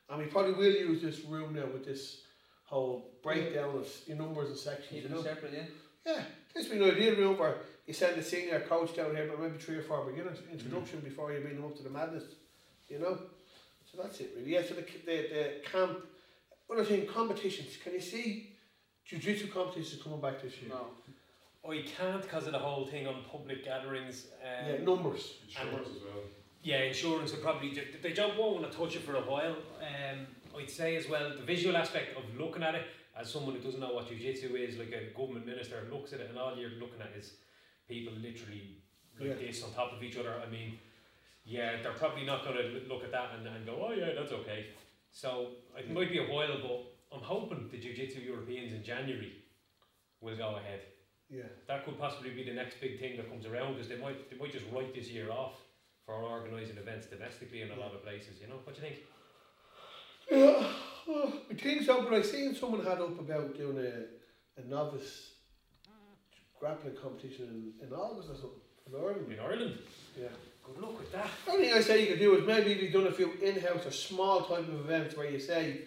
[0.09, 2.21] And we probably will use this room now with this
[2.63, 5.23] whole breakdown of your numbers and sections, Keep you know?
[5.23, 5.63] separate, yeah.
[6.05, 6.21] Yeah,
[6.53, 7.55] this would be an ideal room where
[7.87, 11.31] you send a senior coach down here, but maybe three or four beginners introduction before
[11.33, 12.23] you bring them up to the madness,
[12.89, 13.17] you know.
[13.91, 14.51] So that's it really.
[14.53, 14.63] Yeah.
[14.63, 15.99] So the the, the camp.
[16.71, 17.77] Other thing, competitions.
[17.83, 18.49] Can you see
[19.05, 20.71] jiu-jitsu competitions coming back this year?
[20.71, 20.87] No.
[21.63, 24.27] Oh, you can't because of the whole thing on public gatherings.
[24.41, 25.35] Um, Yeah, numbers.
[25.47, 26.23] Insurance as well.
[26.63, 29.55] Yeah, insurance will probably they, they don't won't want to touch it for a while.
[29.79, 30.25] Um,
[30.57, 33.79] I'd say as well the visual aspect of looking at it as someone who doesn't
[33.79, 36.99] know what jiu-jitsu is, like a government minister looks at it and all you're looking
[36.99, 37.33] at is
[37.87, 38.77] people literally
[39.19, 39.47] like Yeah.
[39.47, 40.41] this on top of each other.
[40.45, 40.79] I mean,
[41.45, 44.31] yeah, they're probably not going to look at that and, and go, oh yeah, that's
[44.31, 44.67] okay.
[45.11, 49.33] So it might be a while, but I'm hoping the jiu-jitsu Europeans in January
[50.21, 50.81] will go ahead.
[51.29, 51.43] Yeah.
[51.67, 54.37] That could possibly be the next big thing that comes around because they might they
[54.37, 55.55] might just write this year off
[56.05, 58.39] for organising events domestically in a lot of places.
[58.41, 59.01] You know, what do you think?
[60.29, 60.67] Yeah,
[61.49, 62.03] I think so.
[62.03, 65.31] But I seen someone had up about doing a, a novice
[66.65, 69.31] grappling competition in, in August or something in Ireland.
[69.31, 69.77] In Ireland,
[70.19, 70.29] Yeah.
[70.63, 71.29] good luck with that.
[71.45, 73.33] The only thing I say you could do is maybe if you've done a few
[73.33, 75.81] in-house or small type of events where you say,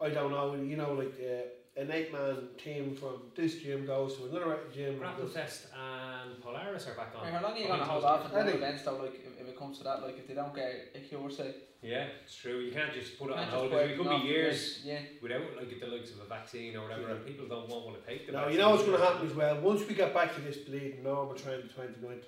[0.00, 4.16] I don't know, you know, like uh, an eight man team from this gym goes
[4.16, 4.98] to another gym.
[4.98, 7.24] Grapple Fest and Polaris are back on.
[7.24, 8.96] Right, how long are you gonna hold off to- on the events though?
[8.96, 11.54] Like if, if it comes to that, like if they don't get a cure, say,
[11.82, 12.58] Yeah, it's true.
[12.60, 15.00] You can't just put it on hold because it could be years Yeah.
[15.22, 18.06] without like the likes of a vaccine or whatever, and people don't want, want to
[18.10, 18.52] take the Now, vaccine.
[18.54, 19.60] you know what's going to happen as well.
[19.60, 22.20] Once we get back to this bleeding normal training 29,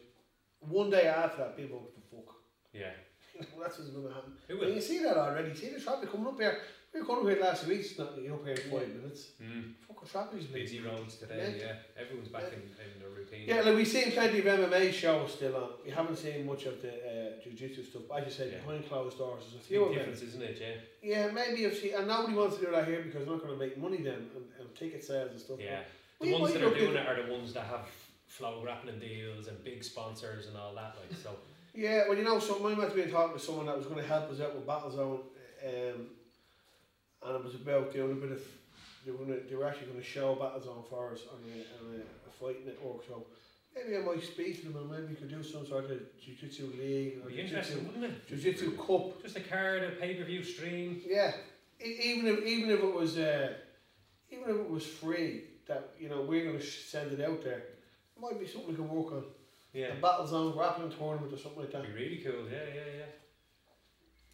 [0.61, 1.89] one day after that, people go,
[2.25, 2.35] fuck.
[2.75, 2.91] Yeah,
[3.41, 4.33] That's what's going to happen.
[4.49, 5.55] it And you see that already.
[5.55, 6.59] See the traffic coming up here.
[6.95, 9.29] We were up here last week, it's not you up here in five minutes.
[9.43, 9.73] Mm.
[9.87, 12.01] Fuck, traffic is Busy roads today, yeah.
[12.01, 13.45] Everyone's back in, in their routine.
[13.47, 15.69] Yeah, like we've seen plenty of MMA shows still on.
[15.85, 18.03] We haven't seen much of the uh, jiu-jitsu stuff.
[18.09, 18.61] But I just said Yeah.
[18.65, 19.99] behind closed doors, there's a few big of them.
[19.99, 20.59] difference, isn't it?
[21.03, 21.27] Yeah.
[21.27, 23.59] Yeah, maybe if she and nobody wants to do that here because they're not going
[23.59, 25.59] to make money then and, and ticket sales and stuff.
[25.61, 25.81] Yeah.
[26.21, 27.87] The ones that are doing it are the ones that have
[28.39, 30.97] FloGrappling deals and big sponsors and all that.
[30.99, 31.31] Like so.
[31.75, 34.01] Yeah, well, you know, so I might have been talking to someone that was going
[34.01, 35.21] to help us out with Battlezone,
[35.65, 36.07] um,
[37.25, 38.43] and it was about doing a bit of.
[39.07, 41.95] They were, gonna, they were actually going to show Battlezone for us on a, on
[41.95, 43.05] a, a fight network.
[43.07, 43.25] So
[43.75, 46.73] maybe I might speak to them and maybe we could do some sort of jiu-jitsu
[46.79, 48.29] league or It'd jiu-jitsu, wouldn't it?
[48.29, 49.23] jiu-jitsu cup.
[49.23, 51.01] Just a card, a pay per view stream.
[51.07, 51.33] Yeah,
[51.81, 53.55] even if even if it was uh,
[54.31, 57.59] even if it was free, that you know we're going to send it out there.
[58.17, 59.25] It might be something we can work on.
[59.73, 59.87] Yeah.
[59.87, 61.83] A Battlezone grappling tournament or something like that.
[61.85, 62.45] Be really cool.
[62.51, 63.05] Yeah, yeah, yeah.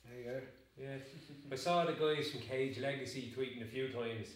[0.09, 0.47] There you go.
[0.77, 0.97] Yeah,
[1.53, 4.29] I saw the guys from Cage Legacy tweeting a few times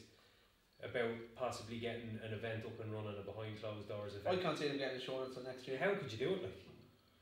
[0.82, 4.38] about possibly getting an event up and running, a behind closed doors event.
[4.38, 5.78] I can't see them getting insurance for next year.
[5.82, 6.42] How could you do it?
[6.44, 6.54] Like,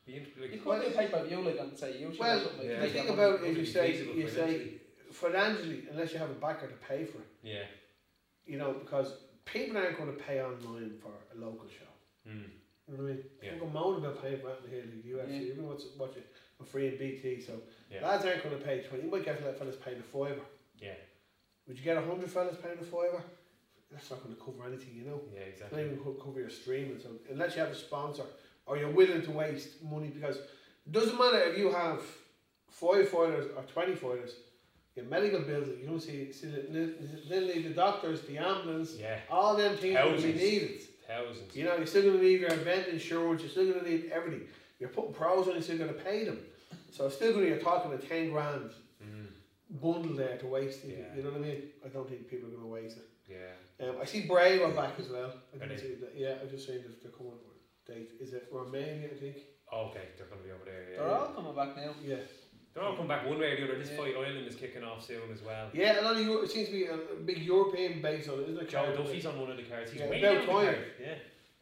[0.05, 2.21] be int- You like could Well, do pay per view like and say you should
[2.21, 2.69] well, or something.
[2.71, 2.81] yeah.
[2.81, 4.81] like The thing about that it is you say you say financially?
[5.13, 7.65] financially, unless you have a backer to pay for it, yeah,
[8.45, 9.15] you know, because
[9.47, 12.31] people aren't going to pay online for a local show.
[12.31, 12.45] mm.
[12.89, 13.25] You know what I mean?
[13.43, 13.53] Yeah.
[13.53, 15.45] People go moan about paying for that in here, like the UFC.
[15.45, 15.51] Yeah.
[15.51, 17.53] Everyone wants to watch it for free in BT, so
[17.91, 19.05] yeah, lads aren't going to pay 20.
[19.05, 20.41] You might get let fellas paying a fiver.
[20.81, 20.93] yeah,
[21.67, 23.23] Would you get a hundred fellas paying a fiver?
[23.91, 25.21] That's not going to cover anything, you know.
[25.35, 25.85] yeah, It's not exactly.
[25.85, 26.99] even co- cover your streaming.
[27.01, 28.25] So unless you have a sponsor
[28.67, 30.37] or you're willing to waste money, because
[30.87, 32.01] it doesn't matter if you have
[32.71, 34.33] five fighters or twenty fighters,
[34.97, 35.69] your medical bills.
[35.81, 36.95] You don't see, see the,
[37.29, 40.41] then leave the doctors, the ambulance, Yeah, all them things will be Thousands.
[40.41, 40.81] needed.
[41.07, 41.55] Thousands.
[41.55, 43.43] You know, you're still going to need your event insurance.
[43.43, 44.43] You're still going to need everything.
[44.79, 45.55] You're putting pros on.
[45.55, 46.39] You're still going to pay them.
[46.93, 48.71] So it's still going to you're talking a ten grand
[49.05, 49.27] Mm.
[49.83, 50.81] bundle there to waste.
[50.85, 50.97] Yeah.
[51.15, 51.63] You know what I mean?
[51.85, 53.05] I don't think people are going to waste it.
[53.29, 55.33] Yeah, Um, I see Brave are back as well.
[55.55, 56.13] I didn't see that.
[56.17, 57.33] Yeah, I just seen that they're coming.
[57.87, 59.09] Date is it Romania?
[59.15, 59.37] I think.
[59.73, 60.85] okay, they're going to be over there.
[60.93, 61.91] Yeah, They're all coming back now.
[62.03, 62.17] Yeah.
[62.77, 63.79] They're all coming back one way or the other.
[63.79, 63.97] This Yeah.
[63.97, 65.71] fight Island is kicking off soon as well.
[65.73, 68.51] Yeah, a lot of Euro- it seems to be a, big European base on it,
[68.51, 68.69] isn't it?
[68.69, 69.91] Joe Duffy's on one of the cards.
[69.93, 70.65] He's Yeah, way down the time.
[70.67, 70.79] card.
[71.01, 71.15] Yeah.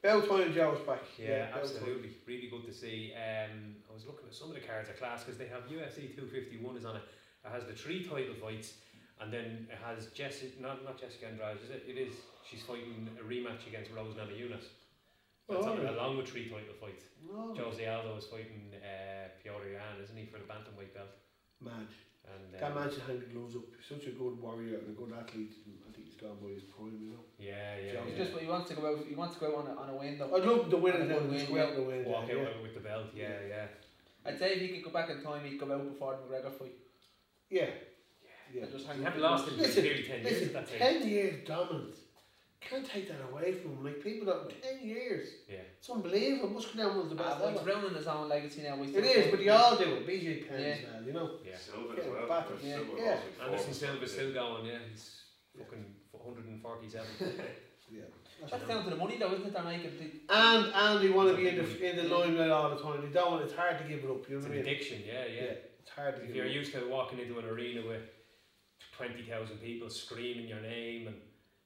[0.03, 1.03] Beltline Joe's back.
[1.17, 1.55] Yeah, Beltline.
[1.61, 2.11] absolutely.
[2.27, 3.15] Really good to see.
[3.15, 6.09] Um, I was looking at some of the cards are class because they have UFC
[6.17, 7.03] 251 is on it.
[7.45, 8.75] It has the three title fights,
[9.21, 11.85] and then it has Jessica, not not Jessica Andrade, is it?
[11.87, 12.13] It is.
[12.51, 14.65] She's fighting a rematch against Rose Namajunas.
[15.49, 15.95] That's Oh, on it, right.
[15.95, 17.05] along with three title fights.
[17.31, 21.11] Oh, Jose Aldo is fighting uh, Petr Yan, isn't he, for the bantamweight belt?
[21.61, 21.87] man,
[22.25, 23.63] And that um, man should hang the gloves up.
[23.77, 25.53] He's Such a good warrior and a good athlete.
[25.67, 27.25] and I think he's gone by his prime, you know.
[27.39, 28.25] yeah, yeah, Joe- He's yeah.
[28.25, 29.05] just he wants to go out.
[29.07, 30.33] He wants to go out on a, on a win though.
[30.35, 32.05] I'd love the winner And a then good win, go out and win.
[32.05, 32.41] walk yeah.
[32.41, 33.07] out with the belt.
[33.15, 33.67] Yeah, yeah.
[34.27, 36.53] I'd say if he could go back in time, he'd go out before the McGregor
[36.53, 36.73] fight.
[37.51, 37.69] Yeah.
[38.53, 38.63] Yeah.
[38.65, 40.33] And just hang You on haven't to lost the- him Listen, for nearly ten years.
[40.33, 40.79] Listen, That's it.
[40.79, 41.95] ten years dominant.
[42.69, 43.85] Can't take that away from him.
[43.85, 45.29] Like people that ten years.
[45.49, 45.59] Yeah.
[45.79, 46.49] It's unbelievable.
[46.51, 48.77] Must go down one of the Ah, best well, he's ruining his own legacy now.
[48.77, 50.07] we It still is, think- but they all do it.
[50.07, 50.67] BJ Penn Yeah.
[50.69, 51.31] as well, you know.
[51.45, 51.57] Yeah.
[51.57, 52.29] Silva Yeah, as well.
[52.29, 52.51] battle.
[52.57, 52.81] Chris Yeah.
[52.97, 53.21] Yeah.
[53.45, 53.75] Anderson fought.
[53.75, 54.79] Silva's still going, yeah.
[54.91, 55.21] He's
[55.59, 57.07] fucking 147.
[57.91, 58.01] Yeah.
[58.51, 59.53] That's down to the money though, isn't it?
[59.53, 59.93] They're making.
[60.31, 63.03] And and they want to be in the in the limelight all the time.
[63.03, 63.33] They don't.
[63.33, 64.27] want- It's hard to give it up.
[64.27, 64.61] You know It's what an I mean?
[64.61, 65.53] addiction, yeah, yeah.
[65.81, 66.53] It's hard to If give you're up.
[66.53, 68.01] used to walking into an arena with
[68.97, 71.21] 20,000 people screaming your name and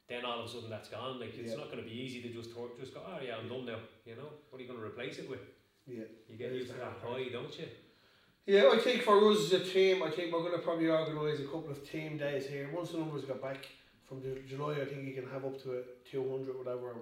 [0.09, 1.57] then all of a sudden that's gone, like it's Yeah.
[1.59, 3.79] not going to be easy to just tor- just go, oh yeah, I'm done now,
[4.07, 4.31] you know?
[4.51, 5.41] What are you going to replace it with?
[5.87, 6.05] Yeah.
[6.29, 7.67] You get used to that high, don't you?
[8.47, 11.41] Yeah, I think for us as a team, I think we're going to probably organise
[11.41, 12.71] a couple of team days here.
[12.75, 13.67] Once the numbers get back
[14.07, 16.95] from the July, I think you can have up to a 200, whatever.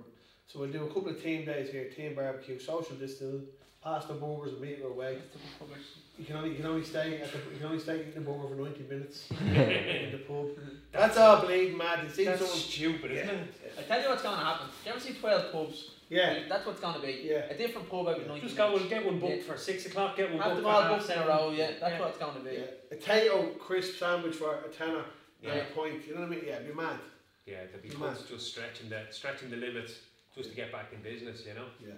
[0.49, 3.47] So we'll do a couple of team days here, team barbecue, social distancing,
[3.87, 5.15] pasta burgers and meat our way.
[5.15, 5.79] That's the good public.
[6.19, 8.21] You can only you can only stay at the you can only stay eating the
[8.21, 10.47] burger for 90 minutes in the pub.
[10.93, 12.01] That's all bleeding mad.
[12.03, 13.55] You see That's someone stupid, isn't it?
[13.79, 14.67] I tell you what's going to happen.
[14.83, 15.91] Do you ever see 12 pubs?
[16.09, 17.23] Yeah, That's what's going to be.
[17.25, 17.51] yeah.
[17.51, 18.83] A different pub out with 90 Just go minutes.
[18.83, 19.53] and get one booked Yeah.
[19.53, 21.51] for 6 o'clock, get one Have booked them for all half booked in a row,
[21.51, 21.67] yeah.
[21.67, 22.01] That's Yeah.
[22.01, 22.51] what it's going to be.
[22.57, 25.05] Yeah, a Tayto crisp sandwich for a tenner and
[25.43, 25.55] Yeah.
[25.55, 26.07] a pint.
[26.07, 26.45] You know what I mean?
[26.47, 26.99] Yeah, be mad.
[27.45, 29.95] Yeah, there'll be Good just stretching the, stretching the limits
[30.35, 31.67] just to get back in business, you know?
[31.81, 31.95] Yeah, yeah.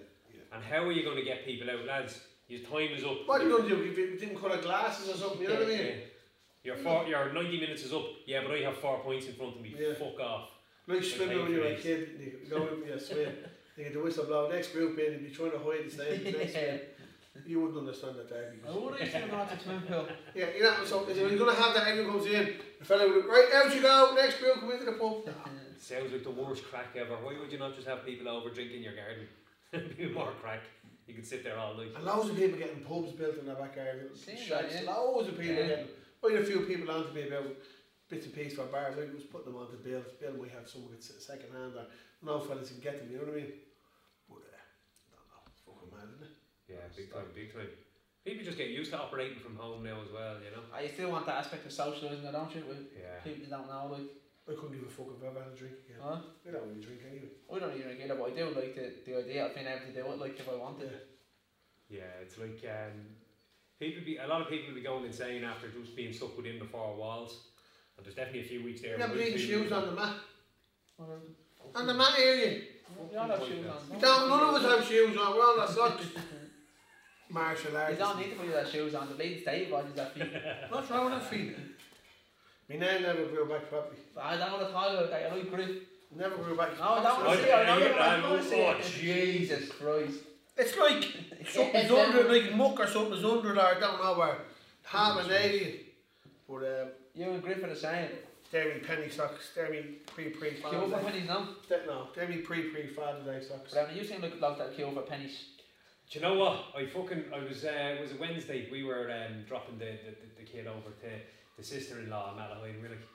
[0.51, 2.21] And how are you going to get people out, lads?
[2.47, 3.27] Your time is up.
[3.27, 3.79] What are you gonna do?
[3.79, 5.77] If you didn't cut our glasses or something, you know what I mean?
[5.85, 5.93] Yeah.
[6.63, 8.05] Your four, your ninety minutes is up.
[8.25, 9.75] Yeah, but I have four points in front of me.
[9.79, 9.93] Yeah.
[9.93, 10.49] Fuck off.
[10.87, 13.35] Like swimming when you were a kid, and you go in with your swim,
[13.77, 16.23] you get the whistle blow, next group in, and you're trying to hide the same
[16.23, 16.77] next yeah.
[16.77, 16.79] swim.
[17.45, 18.65] You wouldn't understand that, Dave.
[18.67, 20.07] I would have seen not to swim pool.
[20.33, 23.07] Yeah, you know, so so you're going to have that, everyone comes in, the fella
[23.07, 25.29] would right, out you go, next group, come into the pub.
[25.77, 27.15] Sounds like the worst crack ever.
[27.15, 29.27] Why would you not just have people over drinking your garden?
[29.97, 30.61] Be more crack.
[31.07, 31.91] You could sit there all night.
[31.95, 34.01] And loads of people getting pubs built in their backyard.
[34.01, 34.91] little Seen shacks, that, yeah.
[34.91, 35.67] Loads of people Yeah.
[35.67, 35.87] getting.
[36.25, 37.47] I had a few people on to me about
[38.09, 38.95] bits and pieces for bars.
[38.97, 40.03] I was putting them on to Bill.
[40.19, 41.85] Bill might have someone get second hand or
[42.21, 43.53] no fellas can get them, you know what I mean?
[44.27, 46.35] But uh, I don't know, it's fucking mad, isn't it?
[46.67, 47.71] Yeah, big time, big time.
[48.25, 50.67] People just get used to operating from home now as well, you know?
[50.75, 52.65] I still want that aspect of socialising, I don't you?
[52.67, 53.23] With Yeah.
[53.23, 54.11] people you don't know, like,
[54.49, 56.01] I couldn't give a fuck if I ever had a drink again.
[56.01, 56.17] huh?
[56.47, 57.29] I don't really drink anyway.
[57.53, 59.85] I don't even get it, but I do like the, the idea of being able
[59.85, 60.89] to do it, like, if I wanted.
[60.91, 62.01] Yeah.
[62.01, 62.93] Yeah, it's like um,
[63.79, 66.59] people be a lot of people will be going insane after just being stuck within
[66.59, 67.49] the four walls.
[67.97, 68.93] And there's definitely a few weeks there.
[68.95, 70.15] You have where leaving it's shoes on the mat.
[70.97, 71.09] Well,
[71.75, 72.61] On the mat area.
[73.11, 73.95] We all have shoes on.
[73.95, 75.35] We don't, none of us have shoes on.
[75.35, 76.05] We're all our socks.
[77.31, 77.97] Martial You arts.
[77.97, 79.09] don't need to put your shoes on.
[79.09, 80.31] The ladies stay bodies that feet.
[80.69, 81.55] What's wrong with that feet?
[82.69, 83.97] My nan never grew back properly.
[84.13, 85.31] But I don't want to talk about that.
[85.31, 85.87] I like grip.
[86.15, 86.77] Never grew back.
[86.77, 87.53] No, I don't want to see it.
[87.53, 88.83] I and don't you- want to see oh, it.
[88.83, 90.19] Jesus Christ.
[90.57, 91.03] It's like
[91.49, 93.75] something's under, like muck or something's under there.
[93.75, 94.39] I don't know where.
[94.83, 95.73] Half an alien.
[96.47, 98.09] But um, You and Griffin are the same.
[98.51, 99.51] they're me penny socks.
[99.55, 101.03] They're me pre pre Kill Father's for Day.
[101.11, 101.49] pennies now.
[101.69, 103.71] They- No, they're me pre pre Father's Day socks.
[103.73, 105.45] But I mean, you seem like a dog that kill for pennies.
[106.11, 106.65] Do you know what?
[106.75, 108.67] I fucking I was uh, it was a Wednesday.
[108.71, 111.09] We were um, dropping the, the, the, the kid over to
[111.59, 112.73] the sister-in-law in Malahide.
[112.73, 113.05] and We're like,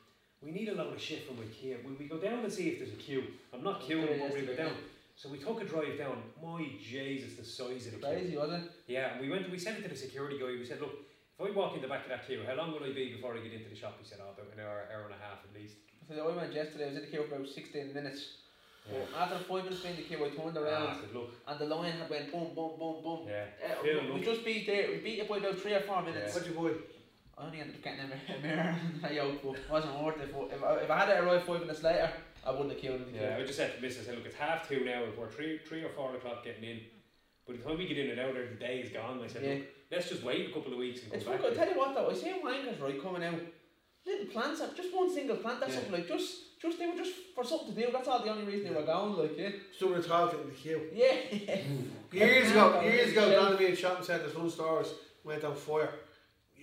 [0.42, 1.82] we need a load of shit from IKEA.
[1.82, 3.24] Will we go down and see if there's a queue?
[3.52, 4.72] I'm not queuing, Yeah, but we'll go down.
[5.16, 6.20] So we took a drive down.
[6.42, 8.16] My Jesus, the size of the queue.
[8.16, 8.70] Crazy, wasn't it?
[8.86, 9.50] Yeah, and we went.
[9.50, 10.46] We sent it to the security guy.
[10.58, 10.92] We said, look,
[11.38, 13.34] if I walk in the back of that queue, how long will I be before
[13.34, 13.96] I get into the shop?
[14.00, 15.76] He said, oh, about an hour, hour and a half at least.
[16.08, 18.20] So I went yesterday, I was in the queue for about 16 minutes.
[18.90, 18.98] Yeah.
[19.00, 21.58] But after five minutes being in the queue, I turned Ah, around said, look, and
[21.58, 23.20] the line had went boom, boom, boom, boom.
[23.26, 23.80] yeah, Uh,
[24.12, 26.34] we, we just beat there, we beat it by about three or four minutes.
[26.34, 26.74] What'd you buy?
[27.36, 30.02] I only ended up getting a mir- a mirror and a yoke, but it wasn't
[30.02, 30.32] worth it.
[30.32, 32.10] But if I, if I had it arrived five minutes later,
[32.46, 33.20] I wouldn't have killed in the queue.
[33.22, 35.02] Yeah, I just said to Miss, I said, look, it's half two now.
[35.18, 36.80] We're three, three or four o'clock getting in.
[37.46, 39.20] By the time we get in and out there, the day is gone.
[39.22, 39.54] I said, Yeah.
[39.54, 41.40] look, let's just wait a couple of weeks and come It's back.
[41.40, 43.40] fucking, I tell you what though, I see wankers right coming out.
[44.06, 45.78] Little plants, just one single plant, that's Yeah.
[45.80, 47.90] something like just, just they were just for something to do.
[47.92, 50.82] That's all the only reason they were going, like yeah, Someone talking in the queue.
[50.94, 51.56] yeah.
[52.12, 53.34] Years ago, years ago, Yeah.
[53.34, 54.92] down the main shopping centre, some stores
[55.24, 55.90] went on fire.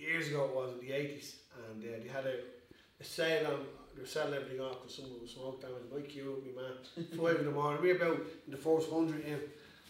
[0.02, 2.36] Years ago it was in the eighties, and uh, they had a,
[3.00, 3.60] a sale on.
[3.94, 5.72] They were selling everything off because someone was smoked down.
[5.94, 6.74] My queue up, my man,
[7.16, 7.82] five in the morning.
[7.82, 9.38] We were about in the first hundred in.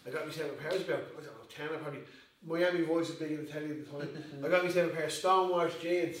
[0.05, 0.71] I got myself a pair.
[0.71, 2.01] of about I don't know ten or probably.
[2.45, 4.09] Miami Vice was big in the telly at the time.
[4.43, 6.17] I got myself a pair of Stonewash jeans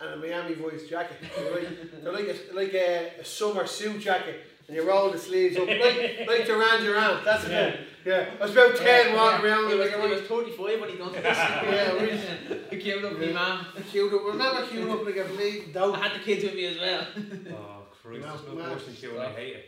[0.00, 1.18] and a Miami Vice jacket.
[1.36, 5.18] They're like, they're like a, like a, a summer suit jacket, and you roll the
[5.18, 7.24] sleeves up like like Duran Duran.
[7.24, 7.50] That's it.
[7.50, 7.76] Yeah.
[8.04, 9.68] Yeah, I was about ten walking around.
[9.68, 11.22] He was, like, he was 35 when he done this.
[11.36, 13.32] Yeah, we- He queued up me Yeah.
[13.32, 13.66] man.
[13.90, 14.24] queued up.
[14.26, 17.04] Remember queuing up like a bleeding I had the kids with me as well.
[17.50, 18.70] Oh, Christ, No, there's no no.
[18.70, 19.64] worse than queue, I hate it.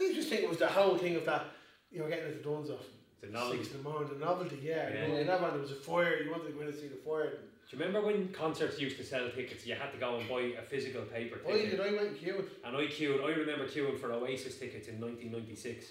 [0.00, 1.44] I just think it was the whole thing of that.
[1.90, 2.84] You were getting into duns off.
[3.20, 3.58] The knowledge.
[3.62, 4.88] Six in the morning, the novelty, yeah.
[4.88, 5.06] Yeah.
[5.06, 6.96] You know, never, there was a fire, you wanted to go in and see the
[7.04, 7.32] fire.
[7.72, 9.66] Do you remember when concerts used to sell tickets?
[9.66, 11.46] You had to go and buy a physical paper ticket.
[11.46, 12.50] Why did I went and queued?
[12.66, 15.86] And I queued, I remember queuing for Oasis tickets in 1996.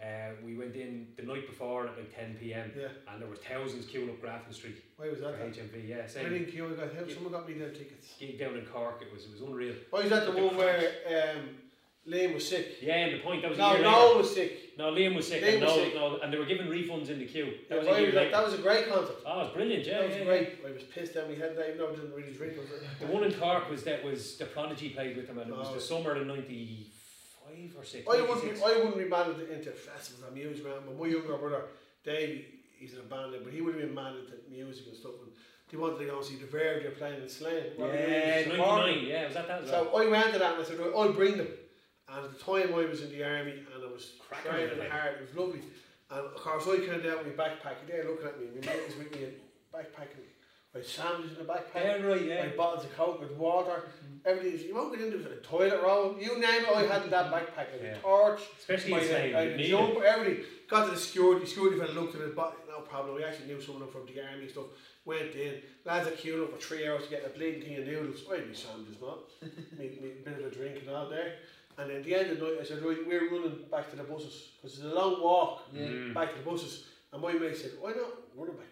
[0.00, 0.06] Uh,
[0.44, 3.86] we went in the night before at like 10 pm Yeah, and there were thousands
[3.86, 5.40] queuing up Grafton Street why was that?
[5.40, 5.88] HMV.
[5.88, 7.10] Yeah, I didn't queue, I got help.
[7.10, 8.14] Someone got me their tickets.
[8.18, 9.02] gig down in Cork.
[9.02, 9.74] It was it was unreal.
[9.90, 11.48] Why was that the one where um,
[12.08, 12.78] Liam was sick?
[12.80, 14.18] Yeah, and the point that was a No, year Noel later.
[14.18, 14.78] was sick.
[14.78, 15.42] No, Liam was sick.
[15.42, 15.94] Liam and was no, sick.
[15.94, 17.52] no, and they were giving refunds in the queue.
[17.68, 18.30] That Yeah, was a year was that?
[18.32, 19.16] that was a great concert.
[19.26, 19.86] Oh, it was brilliant.
[19.86, 20.48] Yeah, that was yeah, great.
[20.66, 22.54] I was pissed at me head that even though I didn't really drink.
[22.56, 22.66] Was.
[23.00, 25.68] The one in Cork was that was the Prodigy played with them, and it was
[25.70, 25.74] Oh.
[25.74, 28.06] the summer of '95 or six.
[28.08, 28.58] I wouldn't, 96.
[28.60, 30.74] be, I wouldn't be mad into, into festivals and music, man.
[30.86, 31.64] But my younger brother,
[32.02, 32.46] Dave,
[32.78, 35.12] he's in a band, but he would have been mad into music and stuff.
[35.22, 35.32] And
[35.70, 37.72] they wanted to go and see the they're playing in Slane.
[37.78, 39.04] Yeah, '99.
[39.04, 39.84] Yeah, was that that as well?
[39.92, 41.48] So I went to that and I said, I'll bring them.
[42.12, 44.78] And at the time I was in the army and I was Cracking training with
[44.78, 44.90] it, like.
[44.90, 45.62] hard, it was lovely.
[46.10, 48.86] And of course I of out with my backpack, they're looking at me, my mate
[48.86, 49.32] was with me in
[49.72, 50.26] backpacking.
[50.74, 51.74] I had sandwiches in the backpack.
[51.74, 52.22] Yeah, right.
[52.24, 52.42] Yeah.
[52.42, 54.16] had bottles of coke with water, mm-hmm.
[54.24, 54.68] everything.
[54.68, 57.70] You won't get into a toilet roll, you name it, I had in that backpack.
[57.72, 57.94] Had Yeah.
[57.96, 59.68] a torch, Especially I in had, I you had it.
[59.68, 60.44] jumper, everything.
[60.68, 63.16] Got to the security, security fella looked at it, but no problem.
[63.16, 64.66] We actually knew someone from the army and stuff.
[65.04, 67.86] Went in, lads are queuing up for three hours to get a bleeding thing of
[67.86, 68.22] noodles.
[68.30, 69.18] I had my sandwiches, not.
[69.78, 71.34] me, me bit of a drink and all there.
[71.80, 74.02] And at the end of the night, I said, right, we're running back to the
[74.02, 75.86] buses because it's a long walk Yeah.
[75.86, 76.14] Mm.
[76.14, 76.84] back to the buses.
[77.12, 78.66] And my mate said, why not running back?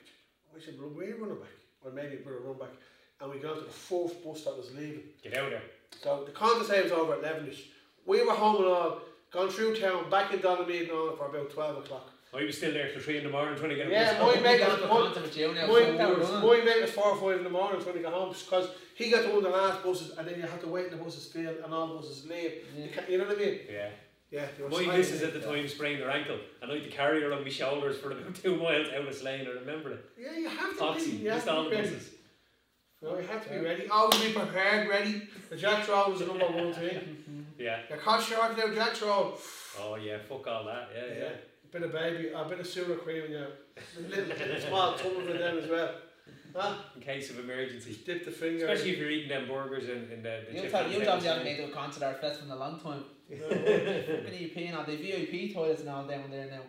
[0.54, 1.48] I said, well, we're running back.
[1.82, 2.74] Or maybe we're run back.
[3.20, 5.02] And we got to the fourth bus that was leaving.
[5.22, 5.62] Get out of there.
[6.02, 7.60] So the concert time was over at 11ish.
[8.04, 9.00] We were home and all,
[9.32, 12.10] gone through town, back in Donaghmede and all for about 12 o'clock.
[12.34, 14.36] I was still there till three in the morning trying to get a Yeah, bus
[14.36, 16.46] my mate was, to my, Conte with you now, my, fuck that, running.
[16.46, 18.68] my mate was 4 or 5 in the morning trying to get home because
[18.98, 20.98] he got to one of the last buses and then you had to wait in
[20.98, 22.64] the buses filled and all the buses late.
[22.76, 22.84] Yeah.
[22.84, 23.58] You, can't- you know what I mean?
[23.72, 23.88] Yeah.
[24.30, 24.46] Yeah.
[24.62, 25.28] My sliding missus in.
[25.28, 27.96] at the time sprained her ankle and I had to carry her on my shoulders
[27.98, 29.46] for about two miles out of Slane.
[29.46, 30.04] I remember it.
[30.20, 31.16] Yeah, you have to Foxy, be.
[31.18, 31.82] You just have all the ready.
[31.88, 32.10] buses.
[33.00, 33.88] No, you have to be ready.
[33.88, 35.22] Always be prepared, ready.
[35.50, 37.16] The Jack's roll was the number one thing.
[37.58, 37.80] Yeah.
[37.88, 39.36] You're caught short now, Jack's roll.
[39.80, 40.90] Oh yeah, fuck all that.
[40.94, 41.22] Yeah, yeah.
[41.24, 41.28] Yeah.
[41.72, 43.46] Bit of baby, a bit of soda cream in your
[44.08, 45.92] little, little small tub of it then as well.
[46.54, 46.74] Huh?
[46.96, 47.98] In case of emergency.
[48.04, 48.66] Dip the finger.
[48.66, 50.98] Especially if you're eating them burgers in, in the, the You chip tell and you
[51.00, 53.04] potato obviously haven't to a concert or a festival in a long time.
[53.30, 56.60] No, Fucking EP now, the VIP toilets now down there now.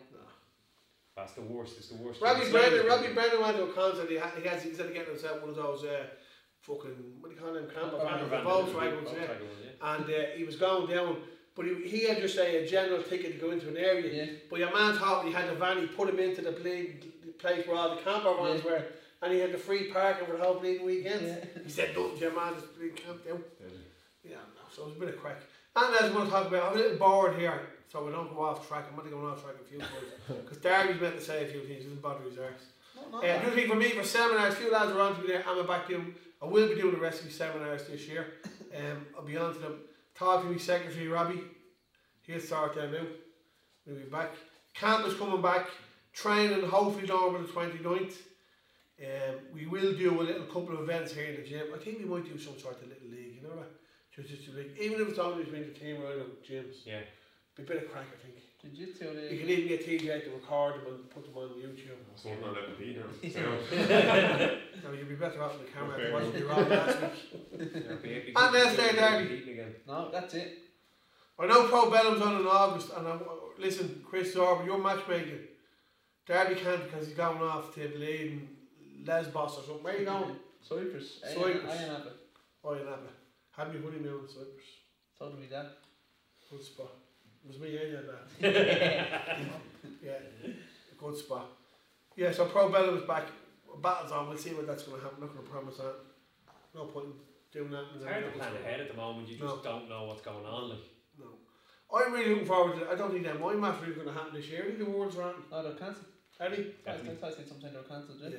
[1.15, 1.75] That's the worst.
[1.77, 2.21] It's the worst.
[2.21, 4.09] Robbie It's Brennan, like- Robbie Brennan went to a concert.
[4.09, 6.03] He, had, he has instead of getting himself one of those uh,
[6.61, 9.19] fucking what do you call them camper Camper vans, Van the Van Volkswagens, yeah.
[9.19, 9.95] Volkswagen one, yeah.
[9.95, 11.17] And uh, he was going down,
[11.55, 14.13] but he, he had just say a general ticket to go into an area.
[14.25, 14.31] Yeah.
[14.49, 15.79] But your man thought he had the van.
[15.79, 18.83] He put him into the play, the place where all the camper vans were,
[19.21, 21.25] and he had the free parking for the whole bleeding weekend.
[21.25, 21.45] Yeah.
[21.63, 23.41] He said, "Nothing to your man, just bleeding camped out."
[24.23, 25.37] Yeah, no, so it was a bit of crack.
[25.75, 27.59] And as we'll talk about, I'm a little bored here,
[27.91, 28.85] so we don't go off track.
[28.91, 29.91] I'm only going off track a few times
[30.27, 31.81] because Darby's meant to say a few things.
[31.81, 32.65] It doesn't bother his arse.
[32.95, 35.21] No, Uh, not the thing for me for seminars, a few lads are on to
[35.21, 35.43] me there.
[35.47, 36.13] I'm back doing.
[36.41, 38.25] I will be doing the rest of these seminars this year.
[38.75, 39.75] Um, I'll be on to them.
[40.15, 41.43] Talk to me secretary Robbie.
[42.23, 43.07] He'll start them out.
[43.85, 44.31] We'll be back.
[44.73, 45.67] Camp is coming back.
[46.13, 48.15] Training hopefully done over the 29th.
[49.01, 51.67] Um, we will do a little couple of events here in the gym.
[51.73, 53.71] I think we might do some sort of little league, you know that?
[54.13, 54.71] Just, just a league.
[54.79, 56.83] Even if it's only between the team or the gyms.
[56.85, 56.99] Yeah.
[57.55, 58.35] Be a bit of crack, I think.
[58.61, 61.95] Jiu-jitsu, You can even get TJ to record them and put them on YouTube.
[62.15, 63.05] Someone on that beat now.
[64.83, 68.01] No, you'd be better off on the camera after watching me wrong last week.
[68.03, 69.27] Be- be- And there's their derby.
[69.35, 69.75] beaten again.
[69.87, 70.57] No, that's it.
[71.39, 73.21] I know Pro Bellum's on in August, and I'm,
[73.57, 75.39] listen, Chris Sorber, you're matchmaking.
[76.27, 78.49] Derby can't because he's going off to the Bladen,
[79.05, 79.83] Lesbos or something.
[79.83, 80.35] Where are you going?
[80.61, 81.21] Cyprus.
[81.25, 81.63] I Cyprus.
[81.69, 82.09] I am happy.
[82.63, 82.99] Oh, you're not.
[83.51, 84.65] Had me honeymoon in Cyprus.
[85.17, 85.77] Told me that.
[86.49, 86.91] Good spot.
[87.43, 89.45] It was me, yeah, that.
[90.03, 90.13] Yeah,
[90.97, 91.47] good spot.
[92.15, 93.25] Yeah, so Pro Bellum's back.
[93.81, 94.27] Battle's on.
[94.27, 95.21] We'll see what that's going to happen.
[95.21, 95.95] Not going to promise that.
[96.75, 97.13] No point in
[97.51, 97.85] doing that.
[97.95, 99.27] It's hard to plan ahead at the moment.
[99.29, 99.71] You just No.
[99.71, 100.69] don't know what's going on.
[100.69, 100.79] Like.
[101.17, 101.25] No.
[101.97, 102.87] I'm really looking forward to it.
[102.91, 104.63] I don't think that my match is going to happen this year.
[104.63, 105.43] I think the world's rotten.
[105.51, 106.05] No, oh, they're cancelled.
[106.39, 106.73] Eddie?
[106.85, 107.09] I Definitely.
[107.15, 108.29] think I said something they're cancelled, yeah.
[108.29, 108.37] Yeah.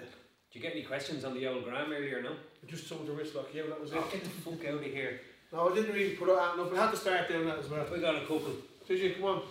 [0.52, 2.20] Did you get any questions on the old Graham earlier?
[2.22, 2.32] No.
[2.66, 3.48] Just some of the wrist lock.
[3.54, 3.98] Yeah, that was it.
[3.98, 5.20] Oh, get the fuck out of here.
[5.52, 6.70] No, I didn't really put it out enough.
[6.72, 7.86] We had to start doing that as well.
[7.92, 8.52] We got a couple.
[8.88, 9.14] Did you?
[9.14, 9.42] Come on.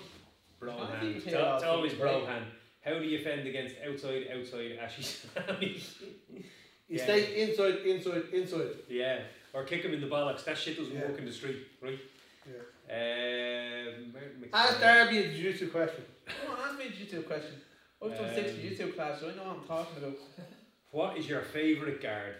[0.59, 0.99] Bro I hand.
[1.01, 2.45] think It's, it's here it's last always week, bro hand.
[2.83, 5.81] How do you fend against outside, outside, ashi garami?
[6.89, 7.03] You Yeah.
[7.03, 8.69] stay inside, inside, inside.
[8.89, 9.19] yeah.
[9.53, 10.43] Or kick him in the bollocks.
[10.45, 11.07] That shit doesn't Yeah.
[11.07, 11.99] work in the street, right?
[12.47, 12.55] Yeah.
[12.91, 16.03] Um, where- mix- Ask Darby a jiu-jitsu question.
[16.25, 17.61] Come on, ask me a jiu-jitsu question.
[18.03, 20.17] I've done six Um, jiu-jitsu class, so I know what I'm talking about.
[20.91, 22.35] What is your favourite guard?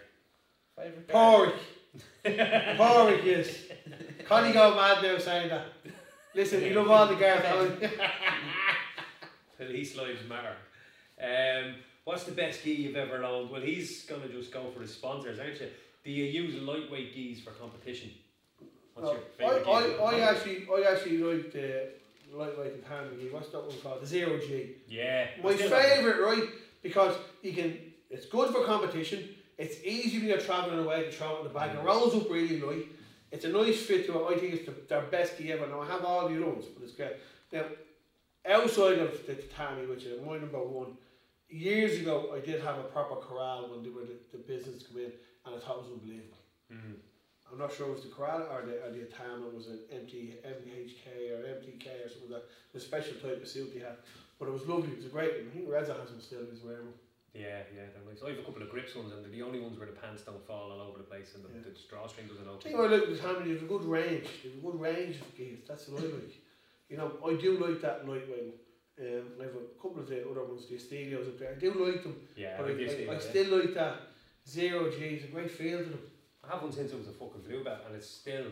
[0.76, 1.52] Favourite guard?
[2.24, 2.76] Porrick.
[2.76, 3.66] Porrick is.
[4.26, 5.66] Connie go mad now saying that.
[6.34, 7.42] Listen, we love all the guards.
[7.46, 7.90] Colin.
[9.56, 10.56] Police lives matter.
[11.22, 13.50] Um, what's the best gi you've ever owned?
[13.50, 15.68] Well, he's gonna just go for his sponsors, aren't you?
[16.04, 18.10] Do you use lightweight gis for competition?
[18.94, 19.96] What's No, your favourite gi?
[20.00, 21.88] I, I actually, I actually like the
[22.32, 23.28] lightweight and hand gi.
[23.28, 24.00] What's that one called?
[24.02, 24.70] The zero G.
[24.88, 25.26] Yeah.
[25.42, 25.88] My I still have it.
[25.96, 26.48] favourite, right?
[26.82, 27.76] Because you can,
[28.10, 29.28] it's good for competition.
[29.56, 31.76] It's easy when you're travelling away to it in the bag.
[31.76, 32.86] It rolls up really light.
[33.30, 34.36] It's a nice fit to it.
[34.36, 35.66] I think it's the, their best gi ever.
[35.66, 37.12] Now I have all the other ones, but it's great.
[37.52, 37.64] Now,
[38.48, 40.96] outside of the tatami, which is my number one,
[41.48, 44.98] years ago I did have a proper Koral when they were the, the business come
[44.98, 45.12] in,
[45.46, 46.38] and I thought it was unbelievable.
[46.72, 46.96] Mm.
[47.52, 50.36] I'm not sure it was the Koral or the or the Atama was an MT
[50.44, 52.48] MHK or MTK or something like that.
[52.74, 53.96] It a special type of suit they had.
[54.38, 55.50] But it was lovely, it was a great one.
[55.50, 56.94] I think Reza has them still, he's wearing them.
[57.32, 58.22] Yeah, yeah, they're nice.
[58.26, 60.22] I have a couple of grips ones, and they're the only ones where the pants
[60.22, 61.62] don't fall all over the place and the, Yeah.
[61.62, 62.74] the drawstring doesn't open.
[62.74, 64.26] I look at the Atama, they a good range.
[64.42, 66.34] Have a good range of gears, That's what I like.
[66.88, 68.54] You know, I do like that lightweight.
[69.00, 71.52] Um, I have a couple of the other ones, the Estelios up there.
[71.52, 73.18] I do like them, Yeah, but I, I, I, I yeah.
[73.20, 73.96] still like that
[74.46, 74.96] zero G.
[75.16, 76.00] It's a great feel to them.
[76.44, 78.46] I have one since it was a fucking blue bat, and it's still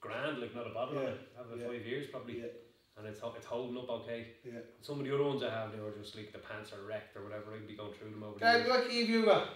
[0.00, 1.20] grand, like not a bother on Yeah, it.
[1.34, 1.66] I have it yeah.
[1.68, 2.46] five years probably, Yeah,
[2.98, 4.26] and it's it's holding up okay.
[4.44, 4.58] yeah.
[4.82, 7.16] Some of the other ones I have, they were just like the pants are wrecked
[7.16, 7.54] or whatever.
[7.54, 9.48] I'd be going through them over the Dad, what key have you got?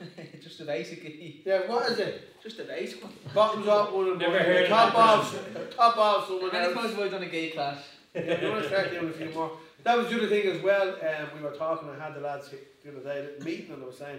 [0.42, 1.42] Just a basic gi.
[1.44, 2.42] Yeah, what is it?
[2.42, 3.12] Just a basic one.
[3.34, 4.42] Bottoms up, one and Never one.
[4.42, 5.38] heard top off,
[5.76, 6.74] top off, someone Many else.
[6.74, 7.78] times have I done a gay class.
[8.14, 9.52] Yeah, we want to start doing a few more.
[9.84, 10.88] That was the other thing as well.
[10.88, 11.88] Um, we were talking.
[11.90, 14.18] I had the lads here the other day meeting, and I was saying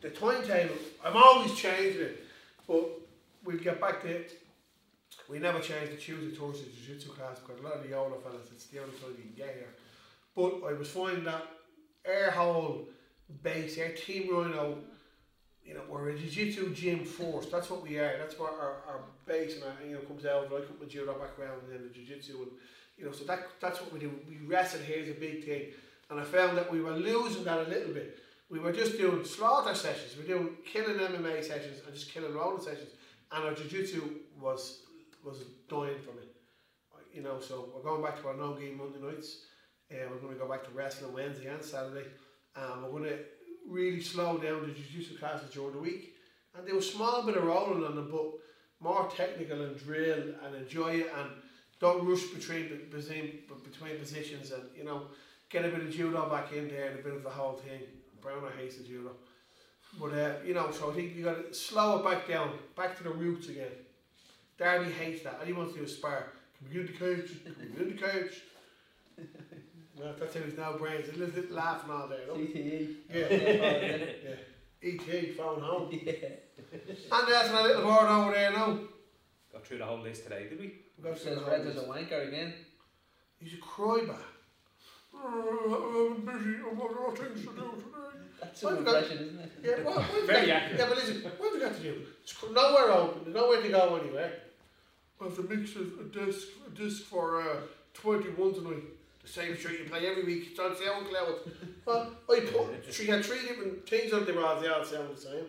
[0.00, 0.74] the timetable.
[1.04, 2.24] I'm always changing it,
[2.66, 2.88] but
[3.44, 4.08] we'll get back to
[5.30, 8.48] we never changed the Tuesday Thursday Jiu-Jitsu class because a lot of the older fellas,
[8.52, 9.74] it's the only time you can get here.
[10.34, 11.46] But I was finding that
[12.06, 12.88] our whole
[13.42, 14.78] base, our team Ryano,
[15.64, 17.46] you know, we're a Jiu-Jitsu gym force.
[17.46, 18.18] That's what we are.
[18.18, 20.46] That's what our, our base and our, you know comes out.
[20.46, 22.50] I come with judo background and then the Jiu-Jitsu and
[22.98, 24.12] you know, so that that's what we do.
[24.28, 25.68] We wrestle here is a big thing,
[26.10, 28.18] and I found that we were losing that a little bit.
[28.50, 30.16] We were just doing slaughter sessions.
[30.16, 32.90] We were doing killing MMA sessions and just killing rolling sessions,
[33.32, 34.02] and our jiu-jitsu
[34.38, 34.80] was
[35.24, 36.34] was dying from it.
[37.12, 39.42] You know, so we're going back to our no game Monday nights,
[39.90, 42.06] and we're going to go back to wrestling Wednesday and Saturday,
[42.54, 43.18] and we're going to
[43.68, 46.14] really slow down the jiu-jitsu classes during the week,
[46.56, 48.30] and do a small bit of rolling on them, but
[48.80, 51.30] more technical and drill and enjoy it and
[51.78, 55.02] don't rush between between between positions and you know
[55.48, 57.80] get a bit of judo back in there and a bit of the whole thing.
[58.20, 59.12] Brown, Browner hates the judo,
[59.98, 62.96] but uh, you know so I think you got to slow it back down, back
[62.98, 63.72] to the roots again.
[64.60, 65.38] Darby hates that.
[65.40, 66.26] All he wants to do is spar.
[66.58, 67.42] Can we get in the cage?
[67.42, 68.42] Can we get in the cage?
[69.98, 71.08] well, that's how he's now brains.
[71.08, 72.20] A little bit laughing all day.
[72.28, 72.36] Look.
[72.36, 72.94] CTE.
[73.12, 74.30] Yeah.
[74.30, 74.36] yeah.
[74.82, 75.32] E.T.
[75.32, 75.88] phone home.
[76.02, 76.12] yeah.
[77.12, 78.78] And there's a little board over there now.
[79.52, 80.74] Got through the whole list today, did we?
[80.96, 82.54] We've got to Says see Reds is a wanker again.
[83.38, 84.16] He's a cryback.
[85.14, 86.56] Oh, I'm busy.
[86.70, 88.24] I've got other things to do today.
[88.40, 89.52] That's Well, an we've got- impression, isn't it?
[89.62, 90.78] Yeah, what, what Very got, accurate.
[90.80, 92.02] Yeah, but listen, what have we got to do?
[92.22, 93.20] It's c- nowhere open.
[93.24, 94.32] There's nowhere to go anywhere.
[95.20, 97.56] I have to mix a, a disc, a disc for uh,
[97.94, 98.82] 21 tonight.
[99.22, 100.48] The same shit you play every week.
[100.50, 101.50] It's on SoundCloud.
[101.84, 104.62] well, I put three, had three different things on the rods.
[104.62, 105.44] They all sound the same.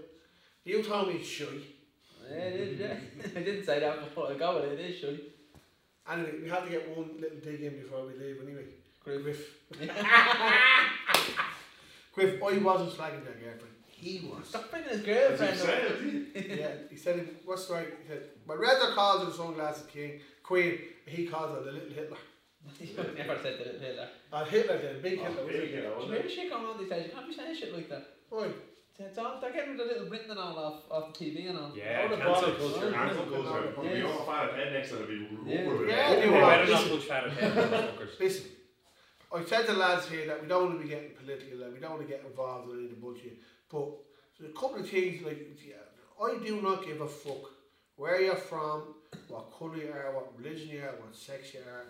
[0.65, 1.45] You told me it's shy.
[2.29, 2.97] Yeah, it is, yeah.
[3.35, 5.13] I didn't say that before I go with it, it is sure.
[6.11, 8.65] Anyway, we had to get one little dig in before we leave anyway.
[9.03, 9.55] Griff.
[12.13, 13.70] Griff, I wasn't slagging that girlfriend.
[14.01, 14.47] He was.
[14.47, 15.69] Stop bringing his girlfriend you up.
[15.69, 17.87] said, yeah, he said, he- what's the right?
[18.01, 21.89] He said, my Reza calls her the sunglasses king, queen, he calls her the little
[21.93, 22.17] Hitler.
[22.79, 22.87] You
[23.17, 24.07] never said that it Hitler.
[24.31, 25.45] Uh, Hitler did, big Oh, Hitler.
[25.47, 27.05] big Hitler, There's wasn't shit going on these days.
[27.07, 28.07] You can't be saying shit like that.
[28.29, 28.47] Why?
[28.99, 31.71] It's all, they're getting the little Britain and all off, off the TV and all.
[31.75, 32.91] Yeah, All the cancel culture.
[32.91, 33.73] Cancel culture.
[33.75, 35.61] But we all find a pen next to it, it'll be Yeah.
[35.69, 35.87] rubber.
[35.87, 36.41] Yeah, They they better were.
[36.41, 36.89] not Listen.
[36.89, 37.89] push fat ahead.
[38.19, 38.45] Listen,
[39.33, 41.73] I said to the lads here that we don't want to be getting political, like,
[41.73, 43.39] we don't want to get involved in any of the bullshit,
[43.71, 43.87] but
[44.39, 45.75] there's a couple of things, like, yeah,
[46.23, 47.49] I do not give a fuck
[47.95, 48.95] where you're from,
[49.27, 51.85] what colour you are, what religion you are, what sex you are,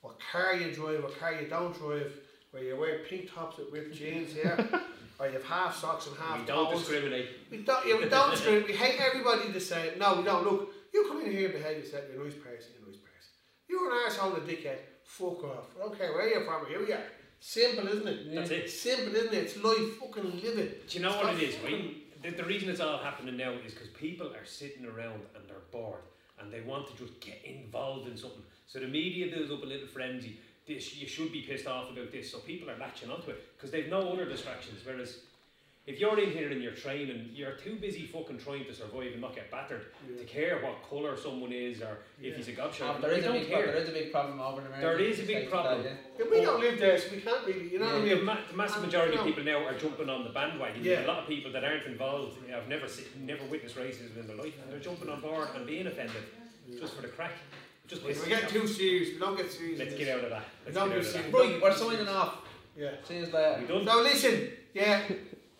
[0.00, 2.12] what car you drive, what car you don't drive,
[2.50, 4.56] where you wear pink tops with ripped jeans here,
[5.18, 6.80] or you have half socks and half We don't toes.
[6.80, 7.28] discriminate.
[7.50, 8.68] We don't, yeah, we don't discriminate.
[8.68, 9.98] We hate everybody the same.
[9.98, 10.44] No, we don't.
[10.44, 12.04] Look, you come in here and behave yourself.
[12.12, 12.72] You're a nice person.
[12.78, 13.32] You're a nice person.
[13.68, 14.78] You're an arsehole and a dickhead.
[15.04, 15.66] Fuck off.
[15.76, 16.66] I don't care where you're from.
[16.66, 17.02] Here we are.
[17.46, 18.34] Simple, isn't it?
[18.34, 18.70] That's it.
[18.70, 19.42] Simple, isn't it?
[19.44, 19.98] It's life.
[20.00, 20.88] Fucking live it.
[20.88, 22.22] Do you know Stop what it is, right?
[22.22, 25.68] The, the reason it's all happening now is because people are sitting around and they're
[25.70, 26.00] bored
[26.40, 28.42] and they want to just get involved in something.
[28.66, 30.38] So the media builds up a little frenzy.
[30.66, 32.32] This you should be pissed off about this.
[32.32, 34.80] So people are latching onto it because they've no other distractions.
[34.82, 35.18] Whereas
[35.86, 39.20] if you're in here and you're training, you're too busy fucking trying to survive and
[39.20, 39.84] not get battered
[40.18, 42.30] to care what colour someone is or Yeah.
[42.30, 42.80] if he's a gobshite.
[42.88, 43.66] Ah, there a big pro- care.
[43.66, 44.86] there is a big problem over in America.
[44.86, 45.82] There is a big problem.
[45.82, 47.68] that, Yeah, we don't live there, so we can't really.
[47.68, 48.24] You know what I The, mean?
[48.24, 50.82] ma- the massive majority of people now are jumping on the bandwagon.
[50.82, 51.04] Yeah.
[51.04, 54.36] A lot of people that aren't involved I've never seen, never witnessed racism in their
[54.36, 56.22] life, and they're jumping on board and being offended
[56.78, 57.32] just for the crack.
[57.86, 58.52] Just We pisses get me off.
[58.52, 59.08] too serious.
[59.12, 59.78] We don't get serious.
[59.80, 60.44] Let's get out of that.
[60.64, 61.32] Let's Don't get out of that.
[61.38, 62.36] Right, we're signing off.
[62.74, 62.92] Yeah.
[63.06, 63.66] See you We later.
[63.68, 63.84] done?
[63.86, 65.02] So listen, yeah,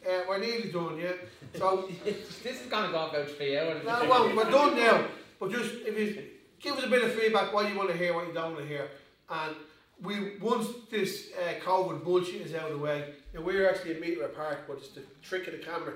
[0.08, 1.12] uh, we're nearly done, yeah.
[1.56, 3.84] So this is gonna go about three hours.
[3.84, 5.04] No, well, we're done now.
[5.40, 6.24] But just if you
[6.60, 8.64] give us a bit of feedback, what you want to hear, what you don't want
[8.64, 8.88] to hear,
[9.30, 9.54] and
[10.02, 14.00] we once this uh, COVID bullshit is out of the way, and we're actually a
[14.00, 15.94] meter apart, but it's the trick of the camera.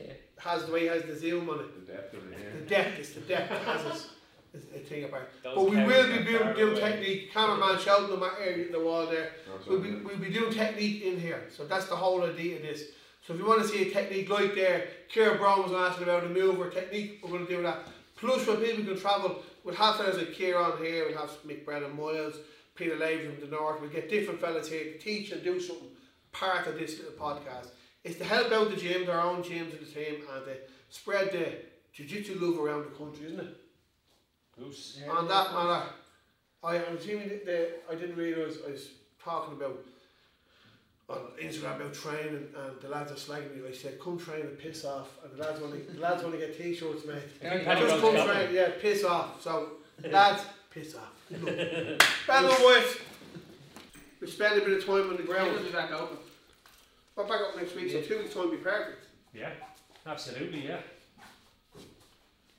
[0.00, 0.12] Yeah.
[0.38, 1.86] Has the way it has the zoom on it.
[1.86, 2.82] The depth of it, The yeah.
[2.84, 4.10] depth, it's the depth that has us.
[4.54, 5.30] It's a thing apart.
[5.42, 6.80] Those But we will be doing, far doing away.
[6.80, 7.32] technique.
[7.32, 9.32] Cameraman shouting them at area in the wall there.
[9.50, 11.44] That's We'll be, we'll be doing technique in here.
[11.54, 12.84] So that's the whole idea of this.
[13.28, 16.24] So if you want to see a technique like there, Kira Brown was asking about
[16.24, 17.80] a move or technique, we're going to do that.
[18.16, 21.66] Plus when people can travel, we'll have fellas like Kira on here, we'll have Mick
[21.66, 22.36] Brennan Miles,
[22.74, 25.90] Peter Levy from the north, we'll get different fellas here to teach and do something
[26.32, 27.66] part of this little podcast.
[28.02, 30.56] It's to help out the gym, their own gyms and the team, and to
[30.88, 31.52] spread the
[31.92, 33.56] jiu-jitsu love around the country, isn't it?
[34.58, 35.00] Goose.
[35.04, 35.12] Yeah.
[35.12, 35.90] On that matter,
[36.64, 38.88] I am assuming that the, I didn't realise I was
[39.22, 39.84] talking about
[41.08, 43.66] on Instagram about training and the lads are slagging me.
[43.68, 45.18] I said, come train and piss off.
[45.24, 47.22] And the lads want to, the lads want to get t-shirts made.
[47.42, 48.30] Yeah, Just come Scotland.
[48.30, 49.42] train, yeah, piss off.
[49.42, 49.70] So,
[50.10, 51.12] lads, piss off.
[51.30, 52.02] Look.
[52.26, 53.00] Bella White.
[54.20, 55.52] We spend a bit of time on the ground.
[55.52, 55.66] We'll ground.
[55.66, 56.18] be back open.
[57.16, 59.06] We're back up next week, so two weeks time will be perfect.
[59.34, 59.50] Yeah,
[60.06, 60.80] absolutely, yeah.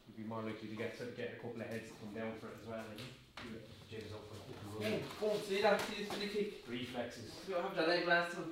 [0.07, 2.13] You'd be more likely to get sort of get a couple of heads to come
[2.15, 2.83] down for it as well.
[2.97, 3.59] You know?
[3.89, 4.38] James up for
[4.79, 5.03] a couple of Hey, runs.
[5.19, 5.81] boom, see that?
[5.81, 6.63] See this mini kick?
[6.69, 7.31] reflexes.
[7.47, 8.51] We don't have the leg last time.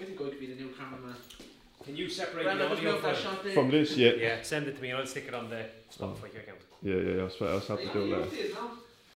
[0.00, 1.16] I think I could be the new cameraman.
[1.84, 3.54] Can you separate Brandon, the audio up that shot there.
[3.54, 4.12] From this, yeah.
[4.12, 6.58] Yeah, send it to me and I'll stick it on the Spotify account.
[6.82, 7.22] Yeah, yeah, yeah.
[7.40, 8.28] I'll, I'll have to do that.